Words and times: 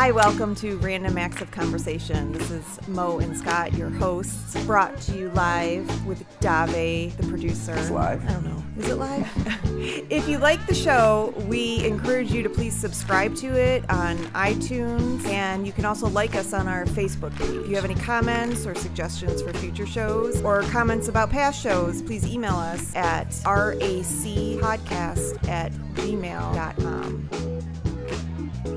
Hi, 0.00 0.12
welcome 0.12 0.54
to 0.54 0.78
Random 0.78 1.18
Acts 1.18 1.42
of 1.42 1.50
Conversation. 1.50 2.32
This 2.32 2.50
is 2.50 2.88
Mo 2.88 3.18
and 3.18 3.36
Scott, 3.36 3.74
your 3.74 3.90
hosts, 3.90 4.56
brought 4.64 4.98
to 5.02 5.14
you 5.14 5.28
live 5.32 6.06
with 6.06 6.24
Dave, 6.40 7.14
the 7.18 7.24
producer. 7.24 7.74
It's 7.76 7.90
live? 7.90 8.26
I 8.26 8.32
don't 8.32 8.44
know. 8.44 8.64
Is 8.78 8.88
it 8.88 8.94
live? 8.94 9.30
if 10.10 10.26
you 10.26 10.38
like 10.38 10.66
the 10.66 10.74
show, 10.74 11.34
we 11.46 11.84
encourage 11.84 12.32
you 12.32 12.42
to 12.42 12.48
please 12.48 12.74
subscribe 12.74 13.36
to 13.36 13.48
it 13.48 13.84
on 13.90 14.16
iTunes, 14.28 15.22
and 15.26 15.66
you 15.66 15.72
can 15.74 15.84
also 15.84 16.08
like 16.08 16.34
us 16.34 16.54
on 16.54 16.66
our 16.66 16.86
Facebook 16.86 17.36
page. 17.36 17.50
If 17.50 17.68
you 17.68 17.74
have 17.74 17.84
any 17.84 17.96
comments 17.96 18.64
or 18.64 18.74
suggestions 18.74 19.42
for 19.42 19.52
future 19.52 19.86
shows 19.86 20.40
or 20.40 20.62
comments 20.62 21.08
about 21.08 21.28
past 21.28 21.62
shows, 21.62 22.00
please 22.00 22.26
email 22.26 22.56
us 22.56 22.96
at 22.96 23.28
racpodcast 23.44 25.46
at 25.46 25.72
gmail.com. 25.72 27.28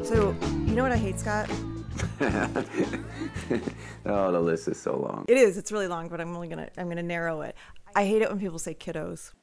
So, 0.04 0.36
you 0.74 0.78
know 0.78 0.84
what 0.86 0.92
I 0.92 0.98
hate, 0.98 1.20
Scott? 1.20 1.48
oh, 4.08 4.32
the 4.32 4.42
list 4.42 4.68
is 4.68 4.82
so 4.82 4.98
long. 4.98 5.24
It 5.28 5.38
is. 5.38 5.56
It's 5.56 5.72
really 5.72 5.86
long, 5.86 6.08
but 6.08 6.20
I'm 6.20 6.34
only 6.34 6.48
gonna 6.48 6.68
I'm 6.80 6.90
gonna 6.90 7.04
narrow 7.04 7.42
it. 7.42 7.56
I 7.96 8.06
hate 8.06 8.24
it 8.24 8.30
when 8.30 8.40
people 8.40 8.58
say 8.58 8.74
kiddos. 8.74 9.34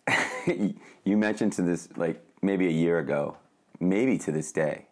you 1.05 1.17
mentioned 1.17 1.53
to 1.53 1.63
this 1.63 1.89
like 1.97 2.21
maybe 2.43 2.67
a 2.67 2.71
year 2.73 2.99
ago, 2.99 3.37
maybe 3.79 4.19
to 4.19 4.33
this 4.33 4.51
day. 4.51 4.87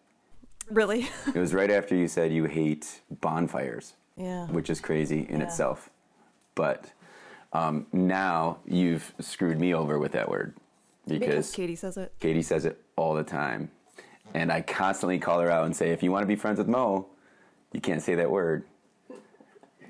Really? 0.69 1.09
It 1.27 1.35
was 1.39 1.53
right 1.53 1.69
after 1.69 1.93
you 1.93 2.07
said 2.07 2.31
you 2.31 2.45
hate 2.45 3.01
bonfires. 3.19 3.95
Yeah. 4.15 4.47
Which 4.47 4.69
is 4.69 4.79
crazy 4.79 5.27
in 5.27 5.41
Yeah. 5.41 5.47
itself. 5.47 5.89
But 6.55 6.89
um, 7.51 7.85
now 7.91 8.59
you've 8.65 9.13
screwed 9.19 9.59
me 9.59 9.73
over 9.73 9.99
with 9.99 10.13
that 10.13 10.29
word 10.29 10.55
because 11.05 11.19
because 11.19 11.51
Katie 11.51 11.75
says 11.75 11.97
it. 11.97 12.13
Katie 12.21 12.43
says 12.43 12.63
it 12.63 12.81
all 12.95 13.13
the 13.13 13.25
time. 13.25 13.71
And 14.33 14.51
I 14.51 14.61
constantly 14.61 15.19
call 15.19 15.39
her 15.39 15.49
out 15.49 15.65
and 15.65 15.75
say, 15.75 15.89
if 15.91 16.03
you 16.03 16.11
want 16.11 16.23
to 16.23 16.27
be 16.27 16.35
friends 16.35 16.57
with 16.57 16.67
Mo, 16.67 17.07
you 17.73 17.81
can't 17.81 18.01
say 18.01 18.15
that 18.15 18.29
word. 18.29 18.63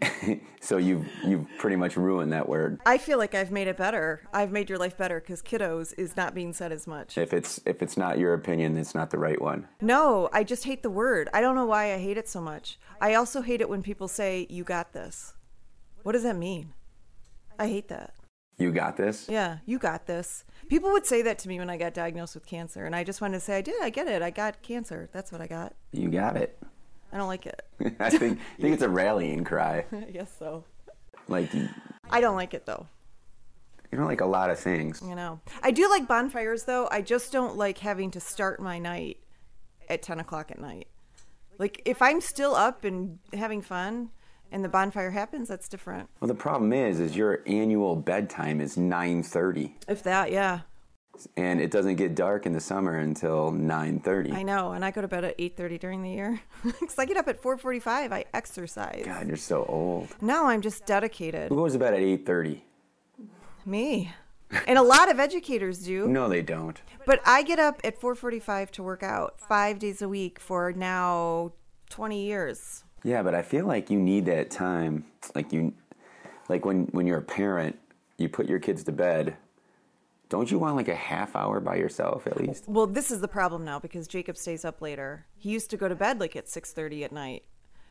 so 0.61 0.77
you've, 0.77 1.07
you've 1.25 1.45
pretty 1.57 1.75
much 1.75 1.97
ruined 1.97 2.31
that 2.31 2.47
word. 2.47 2.79
I 2.85 2.97
feel 2.97 3.17
like 3.17 3.35
I've 3.35 3.51
made 3.51 3.67
it 3.67 3.75
better. 3.77 4.21
I've 4.33 4.51
made 4.51 4.69
your 4.69 4.77
life 4.77 4.97
better 4.97 5.19
because 5.19 5.41
kiddos 5.41 5.93
is 5.97 6.15
not 6.15 6.33
being 6.33 6.53
said 6.53 6.71
as 6.71 6.87
much. 6.87 7.17
If 7.17 7.33
it's, 7.33 7.59
if 7.65 7.81
it's 7.81 7.97
not 7.97 8.17
your 8.17 8.33
opinion, 8.33 8.77
it's 8.77 8.95
not 8.95 9.09
the 9.09 9.19
right 9.19 9.41
one. 9.41 9.67
No, 9.81 10.29
I 10.31 10.43
just 10.43 10.63
hate 10.63 10.83
the 10.83 10.89
word. 10.89 11.29
I 11.33 11.41
don't 11.41 11.55
know 11.55 11.65
why 11.65 11.93
I 11.93 11.97
hate 11.97 12.17
it 12.17 12.29
so 12.29 12.39
much. 12.39 12.79
I 13.01 13.15
also 13.15 13.41
hate 13.41 13.61
it 13.61 13.69
when 13.69 13.83
people 13.83 14.07
say, 14.07 14.47
you 14.49 14.63
got 14.63 14.93
this. 14.93 15.33
What 16.03 16.13
does 16.13 16.23
that 16.23 16.37
mean? 16.37 16.73
I 17.57 17.67
hate 17.67 17.89
that. 17.89 18.13
You 18.59 18.71
got 18.73 18.97
this? 18.97 19.27
Yeah, 19.29 19.59
you 19.65 19.79
got 19.79 20.05
this. 20.05 20.43
People 20.67 20.91
would 20.91 21.05
say 21.05 21.21
that 21.21 21.39
to 21.39 21.47
me 21.47 21.59
when 21.59 21.69
I 21.69 21.77
got 21.77 21.93
diagnosed 21.93 22.35
with 22.35 22.45
cancer, 22.45 22.85
and 22.85 22.93
I 22.93 23.05
just 23.05 23.21
wanted 23.21 23.35
to 23.35 23.39
say, 23.39 23.57
I 23.57 23.61
did, 23.61 23.81
I 23.81 23.89
get 23.89 24.07
it. 24.07 24.21
I 24.21 24.29
got 24.31 24.61
cancer. 24.61 25.09
That's 25.13 25.31
what 25.31 25.39
I 25.39 25.47
got. 25.47 25.73
You 25.93 26.09
got 26.09 26.35
it. 26.35 26.61
I 27.13 27.17
don't 27.17 27.29
like 27.29 27.45
it. 27.45 27.61
I 27.99 28.09
think, 28.09 28.39
I 28.57 28.61
think 28.61 28.73
it's 28.73 28.83
a 28.83 28.89
rallying 28.89 29.45
cry. 29.45 29.85
I 29.93 30.11
guess 30.11 30.31
so. 30.37 30.65
Like, 31.29 31.49
I 32.09 32.19
don't 32.21 32.35
like 32.35 32.53
it 32.53 32.65
though. 32.65 32.87
you 33.91 33.97
don't 33.97 34.07
like 34.07 34.21
a 34.21 34.25
lot 34.25 34.49
of 34.49 34.59
things. 34.59 35.01
You 35.07 35.15
know, 35.15 35.39
I 35.63 35.71
do 35.71 35.89
like 35.89 36.07
bonfires 36.07 36.63
though. 36.63 36.87
I 36.91 37.01
just 37.01 37.31
don't 37.31 37.55
like 37.55 37.77
having 37.77 38.11
to 38.11 38.19
start 38.19 38.59
my 38.61 38.77
night 38.77 39.17
at 39.87 40.01
10 40.01 40.19
o'clock 40.19 40.51
at 40.51 40.59
night. 40.59 40.87
Like, 41.57 41.81
if 41.85 42.01
I'm 42.01 42.19
still 42.21 42.55
up 42.55 42.83
and 42.83 43.19
having 43.33 43.61
fun 43.61 44.09
and 44.51 44.63
the 44.63 44.69
bonfire 44.69 45.11
happens, 45.11 45.47
that's 45.47 45.67
different. 45.67 46.09
Well, 46.19 46.27
the 46.27 46.35
problem 46.35 46.73
is, 46.73 46.99
is 46.99 47.15
your 47.15 47.41
annual 47.45 47.95
bedtime 47.95 48.61
is 48.61 48.75
9.30. 48.75 49.73
If 49.87 50.03
that, 50.03 50.31
yeah. 50.31 50.61
And 51.35 51.59
it 51.59 51.71
doesn't 51.71 51.95
get 51.95 52.15
dark 52.15 52.45
in 52.45 52.53
the 52.53 52.61
summer 52.61 52.97
until 52.97 53.51
9.30. 53.51 54.33
I 54.33 54.43
know. 54.43 54.71
And 54.71 54.85
I 54.85 54.91
go 54.91 55.01
to 55.01 55.07
bed 55.07 55.25
at 55.25 55.37
8.30 55.37 55.79
during 55.79 56.01
the 56.01 56.11
year. 56.11 56.41
Because 56.63 56.97
I 56.97 57.05
get 57.05 57.17
up 57.17 57.27
at 57.27 57.41
4.45. 57.41 58.13
I 58.13 58.25
exercise. 58.33 59.03
God, 59.05 59.27
you're 59.27 59.37
so 59.37 59.65
old. 59.65 60.07
Now 60.21 60.47
I'm 60.47 60.61
just 60.61 60.85
dedicated. 60.85 61.49
Who 61.49 61.55
goes 61.57 61.73
to 61.73 61.79
bed 61.79 61.93
at 61.93 61.99
8.30? 61.99 62.61
Me. 63.65 64.11
And 64.65 64.79
a 64.79 64.81
lot 64.81 65.11
of 65.11 65.19
educators 65.19 65.79
do. 65.79 66.07
No, 66.07 66.27
they 66.27 66.41
don't. 66.41 66.81
But 67.05 67.21
I 67.25 67.43
get 67.43 67.59
up 67.59 67.81
at 67.83 67.99
4:45 67.99 68.71
to 68.71 68.83
work 68.83 69.03
out 69.03 69.39
5 69.39 69.77
days 69.77 70.01
a 70.01 70.09
week 70.09 70.39
for 70.39 70.71
now 70.71 71.53
20 71.89 72.25
years. 72.25 72.83
Yeah, 73.03 73.23
but 73.23 73.35
I 73.35 73.41
feel 73.41 73.65
like 73.65 73.89
you 73.89 73.99
need 73.99 74.25
that 74.25 74.49
time. 74.49 75.05
Like 75.35 75.53
you, 75.53 75.73
like 76.47 76.65
when 76.65 76.85
when 76.87 77.07
you're 77.07 77.19
a 77.19 77.23
parent, 77.23 77.77
you 78.17 78.29
put 78.29 78.47
your 78.47 78.59
kids 78.59 78.83
to 78.85 78.91
bed. 78.91 79.35
Don't 80.29 80.51
you 80.51 80.59
want 80.59 80.75
like 80.75 80.87
a 80.87 80.95
half 80.95 81.35
hour 81.35 81.59
by 81.59 81.75
yourself 81.77 82.27
at 82.27 82.37
least? 82.37 82.65
Well, 82.67 82.85
this 82.85 83.09
is 83.09 83.19
the 83.19 83.27
problem 83.27 83.65
now 83.65 83.79
because 83.79 84.07
Jacob 84.07 84.37
stays 84.37 84.63
up 84.63 84.79
later. 84.81 85.25
He 85.35 85.49
used 85.49 85.71
to 85.71 85.77
go 85.77 85.87
to 85.87 85.95
bed 85.95 86.19
like 86.19 86.35
at 86.35 86.45
6:30 86.47 87.03
at 87.05 87.11
night. 87.11 87.43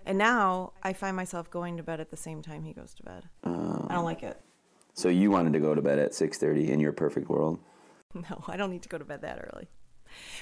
And 0.06 0.16
now 0.16 0.72
I 0.82 0.92
find 0.92 1.16
myself 1.16 1.50
going 1.50 1.76
to 1.76 1.82
bed 1.82 2.00
at 2.00 2.10
the 2.10 2.16
same 2.16 2.40
time 2.40 2.62
he 2.62 2.72
goes 2.72 2.94
to 2.94 3.02
bed. 3.02 3.24
I 3.44 3.94
don't 3.94 4.04
like 4.04 4.22
it. 4.22 4.40
So 4.94 5.08
you 5.08 5.30
wanted 5.30 5.52
to 5.52 5.60
go 5.60 5.74
to 5.74 5.82
bed 5.82 5.98
at 5.98 6.12
6:30 6.12 6.68
in 6.68 6.80
your 6.80 6.92
perfect 6.92 7.28
world. 7.28 7.58
No, 8.14 8.42
I 8.46 8.56
don't 8.56 8.70
need 8.70 8.82
to 8.82 8.88
go 8.88 8.96
to 8.96 9.04
bed 9.04 9.20
that 9.20 9.38
early. 9.52 9.68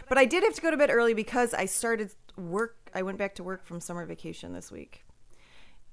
But 0.08 0.18
I 0.18 0.24
did 0.24 0.44
have 0.44 0.54
to 0.54 0.62
go 0.62 0.70
to 0.70 0.76
bed 0.76 0.88
early 0.88 1.14
because 1.14 1.52
I 1.52 1.64
started 1.64 2.12
work. 2.36 2.90
I 2.94 3.02
went 3.02 3.18
back 3.18 3.34
to 3.36 3.44
work 3.44 3.64
from 3.64 3.80
summer 3.80 4.04
vacation 4.06 4.52
this 4.52 4.70
week. 4.70 5.04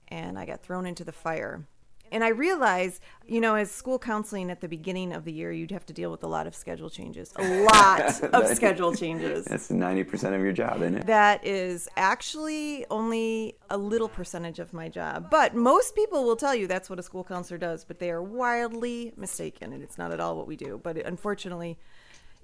And 0.09 0.37
I 0.37 0.45
got 0.45 0.61
thrown 0.61 0.85
into 0.85 1.03
the 1.03 1.11
fire. 1.11 1.65
And 2.13 2.23
I 2.23 2.27
realized, 2.27 3.01
you 3.25 3.41
know, 3.41 3.55
as 3.55 3.71
school 3.71 3.97
counseling 3.97 4.51
at 4.51 4.61
the 4.61 4.67
beginning 4.67 5.13
of 5.13 5.25
the 5.25 5.31
year, 5.31 5.51
you'd 5.51 5.71
have 5.71 5.85
to 5.87 5.93
deal 5.93 6.11
with 6.11 6.23
a 6.23 6.27
lot 6.27 6.45
of 6.45 6.53
schedule 6.53 6.91
changes. 6.91 7.33
A 7.37 7.63
lot 7.63 8.23
of 8.35 8.55
schedule 8.55 8.93
changes. 8.93 9.45
That's 9.45 9.69
90% 9.69 10.35
of 10.35 10.41
your 10.41 10.51
job, 10.51 10.83
isn't 10.83 10.97
it? 10.97 11.07
That 11.07 11.43
is 11.43 11.89
actually 11.97 12.85
only 12.91 13.55
a 13.71 13.77
little 13.77 14.09
percentage 14.09 14.59
of 14.59 14.73
my 14.73 14.89
job. 14.89 15.31
But 15.31 15.55
most 15.55 15.95
people 15.95 16.23
will 16.23 16.35
tell 16.35 16.53
you 16.53 16.67
that's 16.67 16.87
what 16.87 16.99
a 16.99 17.03
school 17.03 17.23
counselor 17.23 17.57
does, 17.57 17.83
but 17.83 17.97
they 17.97 18.11
are 18.11 18.21
wildly 18.21 19.13
mistaken, 19.17 19.73
and 19.73 19.81
it's 19.81 19.97
not 19.97 20.11
at 20.11 20.19
all 20.19 20.37
what 20.37 20.45
we 20.45 20.55
do. 20.55 20.79
But 20.83 20.97
unfortunately, 20.97 21.79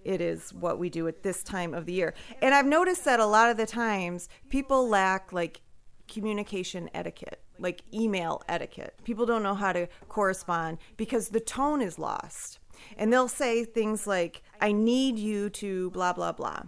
it 0.03 0.21
is 0.21 0.53
what 0.53 0.79
we 0.79 0.89
do 0.89 1.07
at 1.07 1.23
this 1.23 1.43
time 1.43 1.73
of 1.73 1.85
the 1.85 1.93
year. 1.93 2.13
And 2.41 2.53
I've 2.53 2.65
noticed 2.65 3.05
that 3.05 3.19
a 3.19 3.25
lot 3.25 3.49
of 3.49 3.57
the 3.57 3.65
times 3.65 4.29
people 4.49 4.87
lack 4.87 5.31
like 5.33 5.61
communication 6.07 6.89
etiquette, 6.93 7.41
like 7.57 7.83
email 7.93 8.41
etiquette. 8.47 8.95
People 9.03 9.25
don't 9.25 9.43
know 9.43 9.55
how 9.55 9.73
to 9.73 9.87
correspond 10.07 10.77
because 10.97 11.29
the 11.29 11.39
tone 11.39 11.81
is 11.81 11.99
lost. 11.99 12.59
And 12.97 13.11
they'll 13.11 13.27
say 13.27 13.65
things 13.65 14.07
like, 14.07 14.41
I 14.61 14.71
need 14.71 15.19
you 15.19 15.49
to 15.51 15.91
blah, 15.91 16.13
blah, 16.13 16.31
blah. 16.31 16.63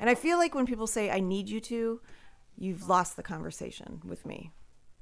And 0.00 0.08
I 0.08 0.14
feel 0.14 0.38
like 0.38 0.54
when 0.54 0.66
people 0.66 0.86
say, 0.86 1.10
I 1.10 1.20
need 1.20 1.48
you 1.48 1.60
to, 1.60 2.00
you've 2.56 2.88
lost 2.88 3.16
the 3.16 3.22
conversation 3.22 4.00
with 4.04 4.24
me 4.26 4.50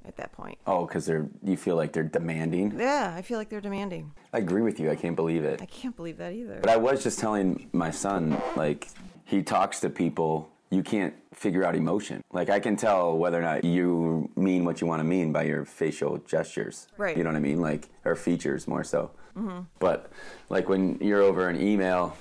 at 0.06 0.16
that 0.16 0.33
point. 0.33 0.59
Oh, 0.66 0.87
because 0.87 1.06
they're 1.06 1.28
you 1.43 1.56
feel 1.56 1.77
like 1.77 1.93
they're 1.93 2.03
demanding. 2.03 2.78
Yeah, 2.78 3.12
I 3.16 3.22
feel 3.22 3.38
like 3.38 3.49
they're 3.49 3.61
demanding. 3.61 4.12
I 4.33 4.38
agree 4.38 4.62
with 4.62 4.81
you. 4.81 4.91
I 4.91 4.97
can't 4.97 5.16
believe 5.16 5.44
it. 5.44 5.61
I 5.61 5.66
can't 5.66 5.97
believe 5.97 6.16
that 6.19 6.33
either. 6.33 6.61
But 6.61 6.71
I 6.71 6.77
was 6.77 7.03
just 7.03 7.19
telling 7.19 7.69
my 7.72 7.91
son, 7.91 8.41
like, 8.56 8.89
he 9.25 9.43
talks 9.43 9.81
to 9.81 9.91
people, 9.91 10.50
you 10.71 10.83
can't 10.83 11.15
figure 11.34 11.65
out 11.65 11.75
emotion. 11.75 12.22
Like, 12.33 12.49
I 12.49 12.60
can 12.60 12.77
tell 12.77 13.16
whether 13.16 13.39
or 13.39 13.43
not 13.43 13.65
you 13.65 14.31
mean 14.37 14.65
what 14.65 14.81
you 14.81 14.87
want 14.87 15.00
to 15.00 15.05
mean 15.05 15.33
by 15.33 15.43
your 15.43 15.65
facial 15.65 16.19
gestures. 16.19 16.87
Right. 16.97 17.16
You 17.16 17.25
know 17.25 17.31
what 17.31 17.37
I 17.37 17.41
mean? 17.41 17.60
Like, 17.60 17.89
or 18.05 18.15
features 18.15 18.69
more 18.69 18.84
so. 18.84 19.10
Mm-hmm. 19.37 19.60
But, 19.78 20.10
like, 20.49 20.69
when 20.69 20.99
you're 21.00 21.22
over 21.22 21.49
an 21.49 21.60
email, 21.60 22.16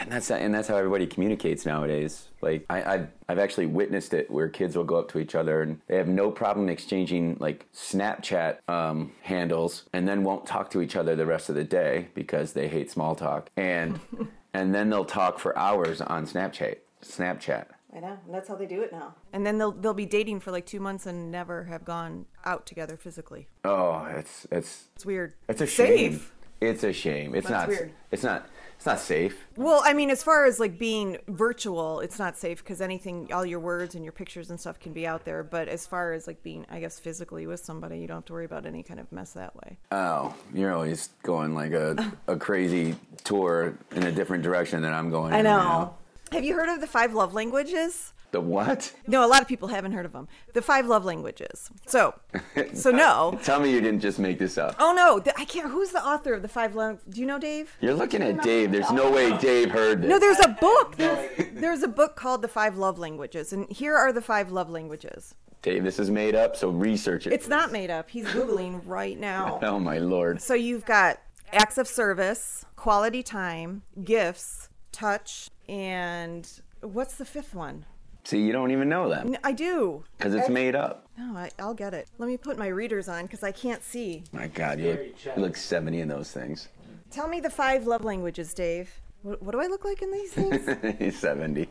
and 0.00 0.10
that's, 0.12 0.30
and 0.30 0.54
that's 0.54 0.68
how 0.68 0.76
everybody 0.76 1.06
communicates 1.06 1.64
nowadays. 1.66 2.28
Like, 2.40 2.64
I, 2.70 2.82
I've, 2.94 3.08
I've 3.28 3.38
actually 3.38 3.66
witnessed 3.66 4.14
it 4.14 4.30
where 4.30 4.48
kids 4.48 4.76
will 4.76 4.84
go 4.84 4.96
up 4.96 5.08
to 5.12 5.18
each 5.18 5.34
other 5.34 5.62
and 5.62 5.80
they 5.86 5.96
have 5.96 6.08
no 6.08 6.30
problem 6.30 6.68
exchanging, 6.68 7.36
like, 7.40 7.66
Snapchat 7.72 8.58
um, 8.68 9.12
handles 9.22 9.84
and 9.92 10.06
then 10.08 10.24
won't 10.24 10.46
talk 10.46 10.70
to 10.70 10.80
each 10.80 10.96
other 10.96 11.16
the 11.16 11.26
rest 11.26 11.48
of 11.48 11.54
the 11.54 11.64
day 11.64 12.08
because 12.14 12.52
they 12.52 12.68
hate 12.68 12.90
small 12.90 13.14
talk. 13.14 13.50
And, 13.56 13.98
and 14.54 14.74
then 14.74 14.90
they'll 14.90 15.04
talk 15.04 15.38
for 15.38 15.56
hours 15.58 16.00
on 16.00 16.26
Snapchat. 16.26 16.76
Snapchat. 17.02 17.66
I 17.94 18.00
know. 18.00 18.18
And 18.26 18.34
that's 18.34 18.48
how 18.48 18.54
they 18.56 18.66
do 18.66 18.82
it 18.82 18.92
now. 18.92 19.14
And 19.32 19.46
then 19.46 19.56
they'll 19.56 19.72
they'll 19.72 19.94
be 19.94 20.04
dating 20.04 20.40
for 20.40 20.50
like 20.50 20.66
two 20.66 20.78
months 20.78 21.06
and 21.06 21.30
never 21.30 21.64
have 21.64 21.86
gone 21.86 22.26
out 22.44 22.66
together 22.66 22.98
physically. 22.98 23.48
Oh, 23.64 24.04
it's 24.14 24.46
it's 24.52 24.88
It's 24.96 25.06
weird. 25.06 25.32
it's 25.48 25.62
a 25.62 25.66
Safe. 25.66 25.98
shame. 26.12 26.20
It's 26.60 26.84
a 26.84 26.92
shame. 26.92 27.34
It's 27.34 27.48
That's 27.48 27.60
not. 27.62 27.68
weird. 27.68 27.92
It's 28.10 28.22
not. 28.22 28.46
It's 28.78 28.86
not 28.86 29.00
safe. 29.00 29.44
Well, 29.56 29.82
I 29.84 29.92
mean, 29.92 30.08
as 30.08 30.22
far 30.22 30.44
as 30.44 30.60
like 30.60 30.78
being 30.78 31.18
virtual, 31.26 31.98
it's 31.98 32.16
not 32.16 32.36
safe 32.38 32.62
because 32.62 32.80
anything, 32.80 33.28
all 33.32 33.44
your 33.44 33.58
words 33.58 33.96
and 33.96 34.04
your 34.04 34.12
pictures 34.12 34.50
and 34.50 34.60
stuff 34.60 34.78
can 34.78 34.92
be 34.92 35.04
out 35.04 35.24
there. 35.24 35.42
But 35.42 35.66
as 35.66 35.84
far 35.84 36.12
as 36.12 36.28
like 36.28 36.44
being, 36.44 36.64
I 36.70 36.78
guess, 36.78 37.00
physically 37.00 37.48
with 37.48 37.58
somebody, 37.58 37.98
you 37.98 38.06
don't 38.06 38.18
have 38.18 38.24
to 38.26 38.34
worry 38.34 38.44
about 38.44 38.66
any 38.66 38.84
kind 38.84 39.00
of 39.00 39.10
mess 39.10 39.32
that 39.32 39.56
way. 39.56 39.78
Oh, 39.90 40.32
you're 40.54 40.72
always 40.72 41.08
going 41.24 41.56
like 41.56 41.72
a, 41.72 42.12
a 42.28 42.36
crazy 42.36 42.94
tour 43.24 43.76
in 43.96 44.04
a 44.04 44.12
different 44.12 44.44
direction 44.44 44.80
than 44.80 44.94
I'm 44.94 45.10
going. 45.10 45.32
I 45.32 45.42
know. 45.42 45.58
now. 45.58 45.94
Have 46.30 46.44
you 46.44 46.54
heard 46.54 46.68
of 46.68 46.80
the 46.80 46.86
five 46.86 47.14
love 47.14 47.34
languages? 47.34 48.12
The 48.30 48.40
what? 48.40 48.92
No, 49.06 49.24
a 49.24 49.26
lot 49.26 49.40
of 49.40 49.48
people 49.48 49.68
haven't 49.68 49.92
heard 49.92 50.04
of 50.04 50.12
them. 50.12 50.28
The 50.52 50.60
five 50.60 50.86
love 50.86 51.04
languages. 51.04 51.70
So, 51.86 52.14
so 52.74 52.90
no. 52.90 53.38
Tell 53.42 53.58
me 53.58 53.72
you 53.72 53.80
didn't 53.80 54.00
just 54.00 54.18
make 54.18 54.38
this 54.38 54.58
up. 54.58 54.76
Oh 54.78 54.92
no, 54.92 55.22
I 55.38 55.44
can't. 55.46 55.70
Who's 55.70 55.90
the 55.90 56.04
author 56.04 56.34
of 56.34 56.42
the 56.42 56.48
five 56.48 56.74
love? 56.74 57.00
Do 57.08 57.20
you 57.20 57.26
know 57.26 57.38
Dave? 57.38 57.74
You're 57.80 57.94
looking 57.94 58.22
at 58.22 58.42
Dave. 58.42 58.70
There's 58.70 58.90
no 58.90 59.10
way 59.10 59.36
Dave 59.38 59.70
heard 59.70 60.02
this. 60.02 60.10
No, 60.10 60.18
there's 60.18 60.40
a 60.40 60.48
book. 60.48 60.96
There's, 60.98 61.46
there's 61.54 61.82
a 61.82 61.88
book 61.88 62.16
called 62.16 62.42
The 62.42 62.48
Five 62.48 62.76
Love 62.76 62.98
Languages, 62.98 63.52
and 63.52 63.70
here 63.70 63.94
are 63.94 64.12
the 64.12 64.20
five 64.20 64.50
love 64.50 64.68
languages. 64.68 65.34
Dave, 65.62 65.84
this 65.84 65.98
is 65.98 66.10
made 66.10 66.34
up, 66.34 66.56
so 66.56 66.70
research 66.70 67.26
it. 67.26 67.32
It's 67.32 67.48
not 67.48 67.72
made 67.72 67.90
up. 67.90 68.10
He's 68.10 68.26
googling 68.26 68.82
right 68.84 69.18
now. 69.18 69.58
Oh 69.68 69.78
my 69.78 69.98
lord. 69.98 70.40
So 70.40 70.54
you've 70.54 70.84
got 70.84 71.20
acts 71.52 71.78
of 71.78 71.86
service, 71.88 72.64
quality 72.76 73.22
time, 73.22 73.82
gifts, 74.02 74.68
touch, 74.92 75.50
and 75.68 76.48
what's 76.80 77.16
the 77.16 77.24
fifth 77.24 77.54
one? 77.54 77.84
See, 78.28 78.42
you 78.42 78.52
don't 78.52 78.72
even 78.72 78.90
know 78.90 79.08
them 79.08 79.34
I 79.42 79.52
do. 79.52 80.04
because 80.18 80.34
it's 80.34 80.50
eh. 80.50 80.52
made 80.52 80.74
up. 80.74 81.08
No, 81.16 81.34
I, 81.34 81.50
I'll 81.58 81.72
get 81.72 81.94
it. 81.94 82.10
Let 82.18 82.26
me 82.26 82.36
put 82.36 82.58
my 82.58 82.66
readers 82.66 83.08
on 83.08 83.22
because 83.22 83.42
I 83.42 83.52
can't 83.52 83.82
see. 83.82 84.22
My 84.32 84.48
God, 84.48 84.78
you 84.78 84.90
look, 84.90 85.00
you 85.24 85.42
look 85.42 85.56
70 85.56 85.98
in 85.98 86.08
those 86.08 86.30
things. 86.30 86.68
Tell 87.10 87.26
me 87.26 87.40
the 87.40 87.48
five 87.48 87.86
love 87.86 88.04
languages, 88.04 88.52
Dave. 88.52 89.00
What, 89.22 89.42
what 89.42 89.52
do 89.52 89.62
I 89.62 89.66
look 89.66 89.82
like 89.82 90.02
in 90.02 90.12
these 90.12 90.30
things? 90.30 90.68
He's 90.98 91.18
70. 91.18 91.70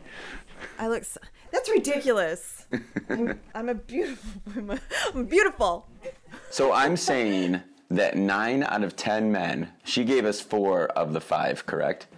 I 0.80 0.88
look. 0.88 1.04
So, 1.04 1.20
that's 1.52 1.70
ridiculous. 1.70 2.66
I'm, 3.08 3.38
I'm 3.54 3.68
a 3.68 3.74
beautiful. 3.74 4.42
I'm, 4.56 4.70
a, 4.70 4.80
I'm 5.14 5.26
beautiful. 5.26 5.86
So 6.50 6.72
I'm 6.72 6.96
saying 6.96 7.62
that 7.92 8.16
nine 8.16 8.64
out 8.64 8.82
of 8.82 8.96
10 8.96 9.30
men, 9.30 9.68
she 9.84 10.02
gave 10.02 10.24
us 10.24 10.40
four 10.40 10.86
of 10.88 11.12
the 11.12 11.20
five, 11.20 11.66
correct? 11.66 12.08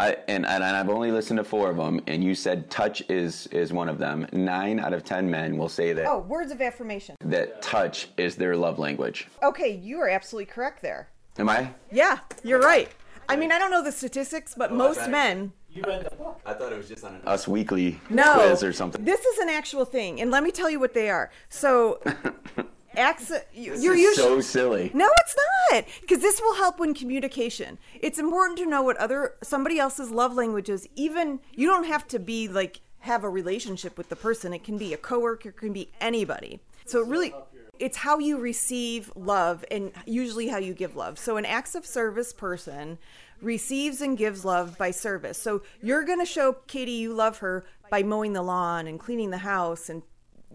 I, 0.00 0.16
and, 0.28 0.46
and 0.46 0.64
I've 0.64 0.88
only 0.88 1.12
listened 1.12 1.36
to 1.36 1.44
four 1.44 1.68
of 1.68 1.76
them, 1.76 2.00
and 2.06 2.24
you 2.24 2.34
said 2.34 2.70
touch 2.70 3.02
is, 3.10 3.46
is 3.48 3.70
one 3.70 3.86
of 3.90 3.98
them. 3.98 4.26
Nine 4.32 4.80
out 4.80 4.94
of 4.94 5.04
10 5.04 5.30
men 5.30 5.58
will 5.58 5.68
say 5.68 5.92
that, 5.92 6.06
Oh, 6.06 6.20
words 6.20 6.50
of 6.50 6.62
affirmation. 6.62 7.16
that 7.22 7.60
touch 7.60 8.08
is 8.16 8.34
their 8.36 8.56
love 8.56 8.78
language. 8.78 9.28
Okay, 9.42 9.70
you 9.76 9.98
are 10.00 10.08
absolutely 10.08 10.46
correct 10.46 10.80
there. 10.80 11.08
Am 11.38 11.50
I? 11.50 11.74
Yeah, 11.92 12.20
you're 12.42 12.60
right. 12.60 12.88
I 13.28 13.36
mean, 13.36 13.52
I 13.52 13.58
don't 13.58 13.70
know 13.70 13.84
the 13.84 13.92
statistics, 13.92 14.54
but 14.56 14.72
most 14.72 15.06
men. 15.10 15.52
You 15.70 15.82
read 15.86 16.04
the 16.10 16.16
book. 16.16 16.40
I 16.46 16.54
thought 16.54 16.72
it 16.72 16.78
was 16.78 16.88
just 16.88 17.04
on 17.04 17.16
an. 17.16 17.20
Us 17.26 17.46
weekly 17.46 18.00
No. 18.08 18.34
quiz 18.34 18.64
or 18.64 18.72
something. 18.72 19.04
This 19.04 19.20
is 19.24 19.38
an 19.38 19.50
actual 19.50 19.84
thing, 19.84 20.20
and 20.20 20.30
let 20.30 20.42
me 20.42 20.50
tell 20.50 20.70
you 20.70 20.80
what 20.80 20.94
they 20.94 21.10
are. 21.10 21.30
So, 21.50 22.00
acts. 22.96 23.30
you- 23.52 23.74
You're 23.76 23.94
is 23.94 24.00
usually. 24.02 24.14
so 24.14 24.40
silly. 24.40 24.90
No, 24.94 25.08
it's 25.20 25.36
not. 25.72 25.84
Because 26.00 26.20
this 26.20 26.40
will 26.40 26.54
help 26.54 26.80
in 26.80 26.94
communication. 26.94 27.78
It's 28.00 28.18
important 28.18 28.58
to 28.58 28.66
know 28.66 28.82
what 28.82 28.96
other 28.96 29.34
somebody 29.42 29.78
else's 29.78 30.10
love 30.10 30.34
languages. 30.34 30.86
Even 30.96 31.40
you 31.54 31.68
don't 31.68 31.84
have 31.84 32.06
to 32.08 32.18
be 32.18 32.48
like 32.48 32.80
have 33.00 33.24
a 33.24 33.28
relationship 33.30 33.96
with 33.96 34.08
the 34.08 34.16
person. 34.16 34.52
It 34.52 34.64
can 34.64 34.76
be 34.76 34.92
a 34.92 34.96
coworker, 34.98 35.50
it 35.50 35.56
can 35.56 35.72
be 35.72 35.90
anybody. 36.00 36.60
So 36.84 37.00
it 37.00 37.06
really 37.06 37.34
it's 37.78 37.96
how 37.96 38.18
you 38.18 38.36
receive 38.38 39.10
love 39.16 39.64
and 39.70 39.90
usually 40.04 40.48
how 40.48 40.58
you 40.58 40.74
give 40.74 40.96
love. 40.96 41.18
So 41.18 41.38
an 41.38 41.46
acts 41.46 41.74
of 41.74 41.86
service 41.86 42.32
person 42.34 42.98
receives 43.40 44.02
and 44.02 44.18
gives 44.18 44.44
love 44.44 44.76
by 44.76 44.90
service. 44.90 45.38
So 45.38 45.62
you're 45.80 46.04
going 46.04 46.18
to 46.18 46.26
show 46.26 46.52
Katie 46.66 46.92
you 46.92 47.14
love 47.14 47.38
her 47.38 47.64
by 47.90 48.02
mowing 48.02 48.34
the 48.34 48.42
lawn 48.42 48.86
and 48.86 49.00
cleaning 49.00 49.30
the 49.30 49.38
house 49.38 49.88
and 49.88 50.02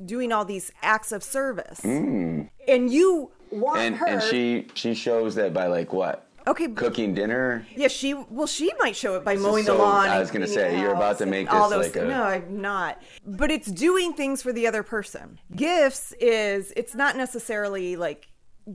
doing 0.03 0.31
all 0.31 0.45
these 0.45 0.71
acts 0.81 1.12
of 1.12 1.24
service. 1.24 1.80
And 1.83 2.50
you 2.68 3.31
want 3.51 3.80
And, 3.80 3.95
her 3.95 4.07
and 4.07 4.21
she 4.24 4.68
she 4.74 4.94
shows 4.94 5.36
that 5.36 5.53
by 5.53 5.68
like 5.68 5.94
what? 5.94 6.27
Okay. 6.47 6.68
Cooking 6.68 7.15
dinner? 7.15 7.65
Yeah, 7.75 7.88
she 7.88 8.13
well, 8.13 8.45
she 8.47 8.71
might 8.80 8.95
show 8.95 9.15
it 9.15 9.24
by 9.24 9.36
mowing 9.36 9.63
so- 9.63 9.75
the 9.77 9.83
lawn. 9.83 10.09
I 10.09 10.19
was 10.19 10.30
gonna 10.30 10.47
say, 10.47 10.80
you're 10.80 10.94
about 10.94 11.18
to 11.19 11.25
make 11.25 11.50
this 11.50 11.69
those 11.69 11.86
like 11.86 11.95
a- 11.95 12.06
No, 12.06 12.24
I'm 12.24 12.62
not. 12.62 13.01
But 13.25 13.50
it's 13.50 13.71
doing 13.71 14.13
things 14.13 14.42
for 14.42 14.53
the 14.53 14.68
other 14.68 14.83
person. 14.83 15.39
Gifts 15.56 16.13
is 16.19 16.71
it's 16.75 16.94
not 16.94 17.15
necessarily 17.18 17.95
like 17.95 18.27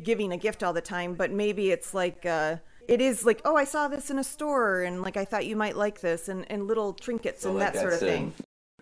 giving 0.02 0.32
a 0.32 0.37
gift 0.37 0.62
all 0.62 0.72
the 0.72 0.81
time, 0.81 1.14
but 1.14 1.31
maybe 1.31 1.70
it's 1.70 1.94
like 1.94 2.26
uh 2.26 2.56
it 2.88 3.00
is 3.00 3.25
like, 3.25 3.40
oh, 3.44 3.55
I 3.55 3.64
saw 3.64 3.87
this 3.87 4.11
in 4.11 4.19
a 4.19 4.25
store, 4.25 4.82
and 4.82 5.00
like 5.00 5.17
I 5.17 5.25
thought 5.25 5.46
you 5.46 5.55
might 5.55 5.76
like 5.76 6.00
this, 6.00 6.28
and, 6.28 6.44
and 6.50 6.67
little 6.67 6.93
trinkets 6.93 7.44
and 7.44 7.55
Like 7.55 7.72
that 7.75 7.81
sort 7.81 7.93
of 7.93 8.02
uh, 8.02 8.06
thing. 8.06 8.32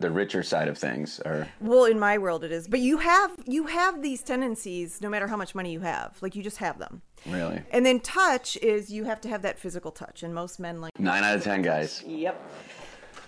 The 0.00 0.10
richer 0.10 0.42
side 0.42 0.68
of 0.68 0.78
things, 0.78 1.20
or 1.24 1.48
Well, 1.60 1.84
in 1.84 1.98
my 1.98 2.18
world, 2.18 2.44
it 2.44 2.52
is. 2.52 2.68
But 2.68 2.80
you 2.80 2.98
have 2.98 3.32
you 3.46 3.66
have 3.66 4.02
these 4.02 4.22
tendencies, 4.22 5.00
no 5.00 5.08
matter 5.08 5.26
how 5.26 5.36
much 5.36 5.54
money 5.54 5.72
you 5.72 5.80
have. 5.80 6.16
Like 6.20 6.36
you 6.36 6.42
just 6.42 6.58
have 6.58 6.78
them. 6.78 7.02
really 7.26 7.62
And 7.70 7.84
then 7.84 7.98
touch 8.00 8.56
is 8.58 8.92
you 8.92 9.04
have 9.04 9.20
to 9.22 9.28
have 9.28 9.42
that 9.42 9.58
physical 9.58 9.90
touch, 9.90 10.22
and 10.22 10.34
most 10.34 10.60
men 10.60 10.80
like. 10.80 10.98
nine 10.98 11.24
out 11.24 11.36
of 11.36 11.42
ten 11.42 11.62
guys. 11.62 12.04
Yep. 12.06 12.40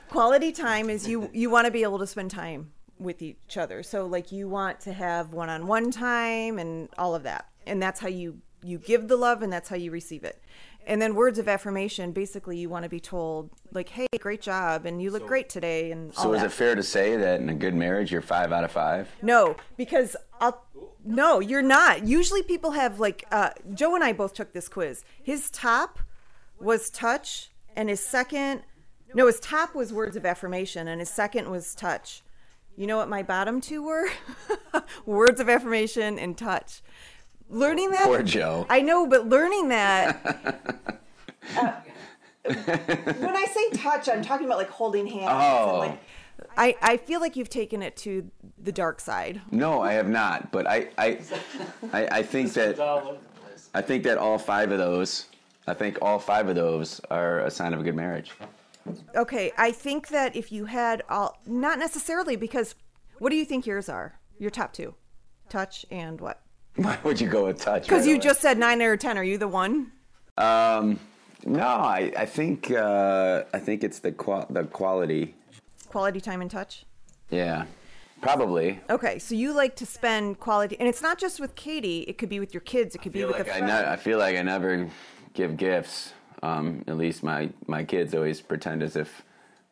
Quality 0.09 0.53
time 0.53 0.91
is 0.91 1.09
you 1.09 1.31
you 1.33 1.51
want 1.51 1.67
to 1.67 1.71
be 1.71 1.83
able 1.83 1.99
to 1.99 2.07
spend 2.07 2.31
time 2.31 2.73
with 2.99 3.23
each 3.23 3.57
other. 3.57 3.83
So 3.83 4.07
like 4.07 4.31
you 4.31 4.49
want 4.49 4.81
to 4.81 4.93
have 4.93 5.33
one-on-one 5.33 5.91
time 5.91 6.59
and 6.59 6.89
all 6.99 7.15
of 7.15 7.23
that. 7.25 7.47
And 7.67 7.83
that's 7.83 8.01
how 8.01 8.09
you 8.09 8.39
you 8.63 8.79
give 8.79 9.09
the 9.09 9.17
love 9.17 9.43
and 9.43 9.53
that's 9.53 9.69
how 9.69 9.77
you 9.77 9.91
receive 9.91 10.23
it. 10.23 10.43
And 10.87 11.01
then 11.01 11.15
words 11.15 11.39
of 11.39 11.47
affirmation, 11.47 12.13
basically 12.13 12.57
you 12.59 12.69
want 12.69 12.83
to 12.85 12.89
be 12.89 13.01
told 13.01 13.51
like, 13.73 13.91
"Hey, 13.91 14.07
great 14.19 14.41
job 14.41 14.87
and 14.87 15.01
you 15.01 15.11
look 15.11 15.27
great 15.27 15.49
today" 15.49 15.93
and 15.93 16.13
all 16.17 16.25
So 16.25 16.33
is 16.33 16.41
that. 16.41 16.47
it 16.47 16.53
fair 16.53 16.75
to 16.75 16.83
say 16.83 17.17
that 17.17 17.41
in 17.41 17.49
a 17.49 17.55
good 17.55 17.75
marriage 17.75 18.11
you're 18.11 18.23
five 18.23 18.53
out 18.53 18.65
of 18.65 18.73
five? 18.73 19.09
No, 19.23 19.57
because 19.77 20.17
I'll. 20.41 20.65
No, 21.05 21.41
you're 21.41 21.63
not. 21.63 22.07
Usually 22.07 22.43
people 22.43 22.73
have 22.73 22.99
like 22.99 23.25
uh, 23.31 23.51
Joe 23.75 23.95
and 23.95 24.03
I 24.03 24.13
both 24.13 24.35
took 24.35 24.53
this 24.53 24.69
quiz. 24.69 25.05
His 25.23 25.51
top 25.51 25.99
was 26.59 26.91
touch, 26.91 27.51
and 27.77 27.89
his 27.89 28.01
second, 28.01 28.63
no, 29.15 29.27
his 29.27 29.41
top 29.41 29.75
was 29.75 29.93
words 29.93 30.17
of 30.17 30.27
affirmation, 30.27 30.89
and 30.89 31.01
his 31.01 31.11
second 31.11 31.51
was 31.51 31.75
touch. 31.75 32.23
You 32.77 32.87
know 32.87 32.97
what 32.97 33.09
my 33.09 33.23
bottom 33.23 33.61
two 33.61 33.83
were? 33.83 34.09
words 35.07 35.41
of 35.41 35.49
affirmation 35.49 36.19
and 36.19 36.37
touch. 36.37 36.83
Learning 37.51 37.91
that. 37.91 38.05
Poor 38.05 38.23
Joe. 38.23 38.67
I 38.71 38.81
know, 38.81 39.07
but 39.07 39.29
learning 39.29 39.69
that. 39.69 40.21
uh, 41.57 41.73
when 42.45 43.37
I 43.37 43.45
say 43.47 43.71
touch, 43.71 44.09
I'm 44.09 44.23
talking 44.23 44.47
about 44.47 44.59
like 44.59 44.71
holding 44.71 45.07
hands. 45.07 45.31
Oh. 45.31 45.83
And 45.83 45.91
like, 45.91 46.01
I, 46.57 46.77
I 46.81 46.97
feel 46.97 47.21
like 47.21 47.37
you've 47.37 47.51
taken 47.51 47.83
it 47.83 47.97
to 47.99 48.31
the 48.57 48.73
dark 48.73 49.01
side. 49.01 49.41
No, 49.51 49.81
I 49.83 49.93
have 49.93 50.09
not. 50.09 50.53
But 50.53 50.67
I, 50.67 50.89
I, 50.97 51.19
I, 51.93 52.07
I 52.07 52.23
think 52.23 52.53
that 52.55 52.71
It's 52.71 52.81
all 52.81 52.99
over 52.99 53.13
the 53.13 53.41
place. 53.41 53.69
I 53.75 53.83
think 53.83 54.05
that 54.05 54.17
all 54.17 54.39
five 54.39 54.71
of 54.71 54.79
those, 54.79 55.27
I 55.67 55.75
think 55.75 55.99
all 56.01 56.19
five 56.19 56.49
of 56.49 56.55
those 56.55 57.01
are 57.11 57.41
a 57.41 57.51
sign 57.51 57.75
of 57.75 57.81
a 57.81 57.83
good 57.83 57.97
marriage. 57.97 58.33
Okay, 59.15 59.53
I 59.59 59.73
think 59.73 60.09
that 60.09 60.35
if 60.35 60.51
you 60.51 60.65
had 60.65 61.03
all, 61.09 61.39
not 61.47 61.79
necessarily, 61.79 62.37
because 62.37 62.75
what 63.19 63.31
do 63.31 63.37
you 63.37 63.45
think 63.45 63.67
yours 63.67 63.89
are? 63.89 64.19
Your 64.39 64.51
top 64.51 64.73
two, 64.73 64.95
touch 65.51 65.85
and 65.91 66.21
what? 66.21 66.43
Why 66.77 66.99
would 67.05 67.21
you 67.21 67.29
go 67.29 67.47
with 67.47 67.61
touch? 67.61 67.83
Because 67.83 68.07
you 68.07 68.19
just 68.19 68.41
said 68.41 68.59
nine 68.59 68.81
out 68.81 68.93
of 68.93 68.99
ten. 68.99 69.19
Are 69.19 69.25
you 69.25 69.39
the 69.39 69.49
one? 69.49 69.93
Um, 70.39 70.99
no, 71.45 71.63
I, 71.67 72.13
I 72.17 72.27
think 72.27 72.71
uh, 72.71 73.45
I 73.53 73.59
think 73.59 73.83
it's 73.85 73.99
the 73.99 74.13
qual- 74.13 74.47
the 74.51 74.65
quality. 74.65 75.35
Quality 75.89 76.21
time 76.21 76.41
and 76.41 76.51
touch. 76.51 76.85
Yeah, 77.31 77.65
probably. 78.23 78.81
Okay, 78.89 79.19
so 79.19 79.35
you 79.35 79.53
like 79.53 79.77
to 79.77 79.87
spend 79.87 80.39
quality, 80.41 80.77
and 80.79 80.89
it's 80.89 81.03
not 81.03 81.19
just 81.19 81.41
with 81.41 81.55
Katie. 81.55 82.01
It 82.03 82.19
could 82.19 82.29
be 82.29 82.41
with 82.41 82.55
your 82.55 82.61
kids. 82.61 82.95
It 82.95 82.99
could 83.03 83.13
be 83.13 83.25
with 83.25 83.37
like 83.37 83.49
a 83.49 83.55
I, 83.55 83.59
friend. 83.59 83.67
ne- 83.67 83.91
I 83.91 83.97
feel 83.97 84.19
like 84.19 84.37
I 84.37 84.43
never 84.43 84.89
give 85.35 85.57
gifts. 85.57 86.13
Um, 86.43 86.85
at 86.87 86.97
least 86.97 87.23
my 87.23 87.51
my 87.67 87.85
kids 87.85 88.15
always 88.15 88.41
pretend 88.41 88.83
as 88.83 88.97
if 88.97 89.23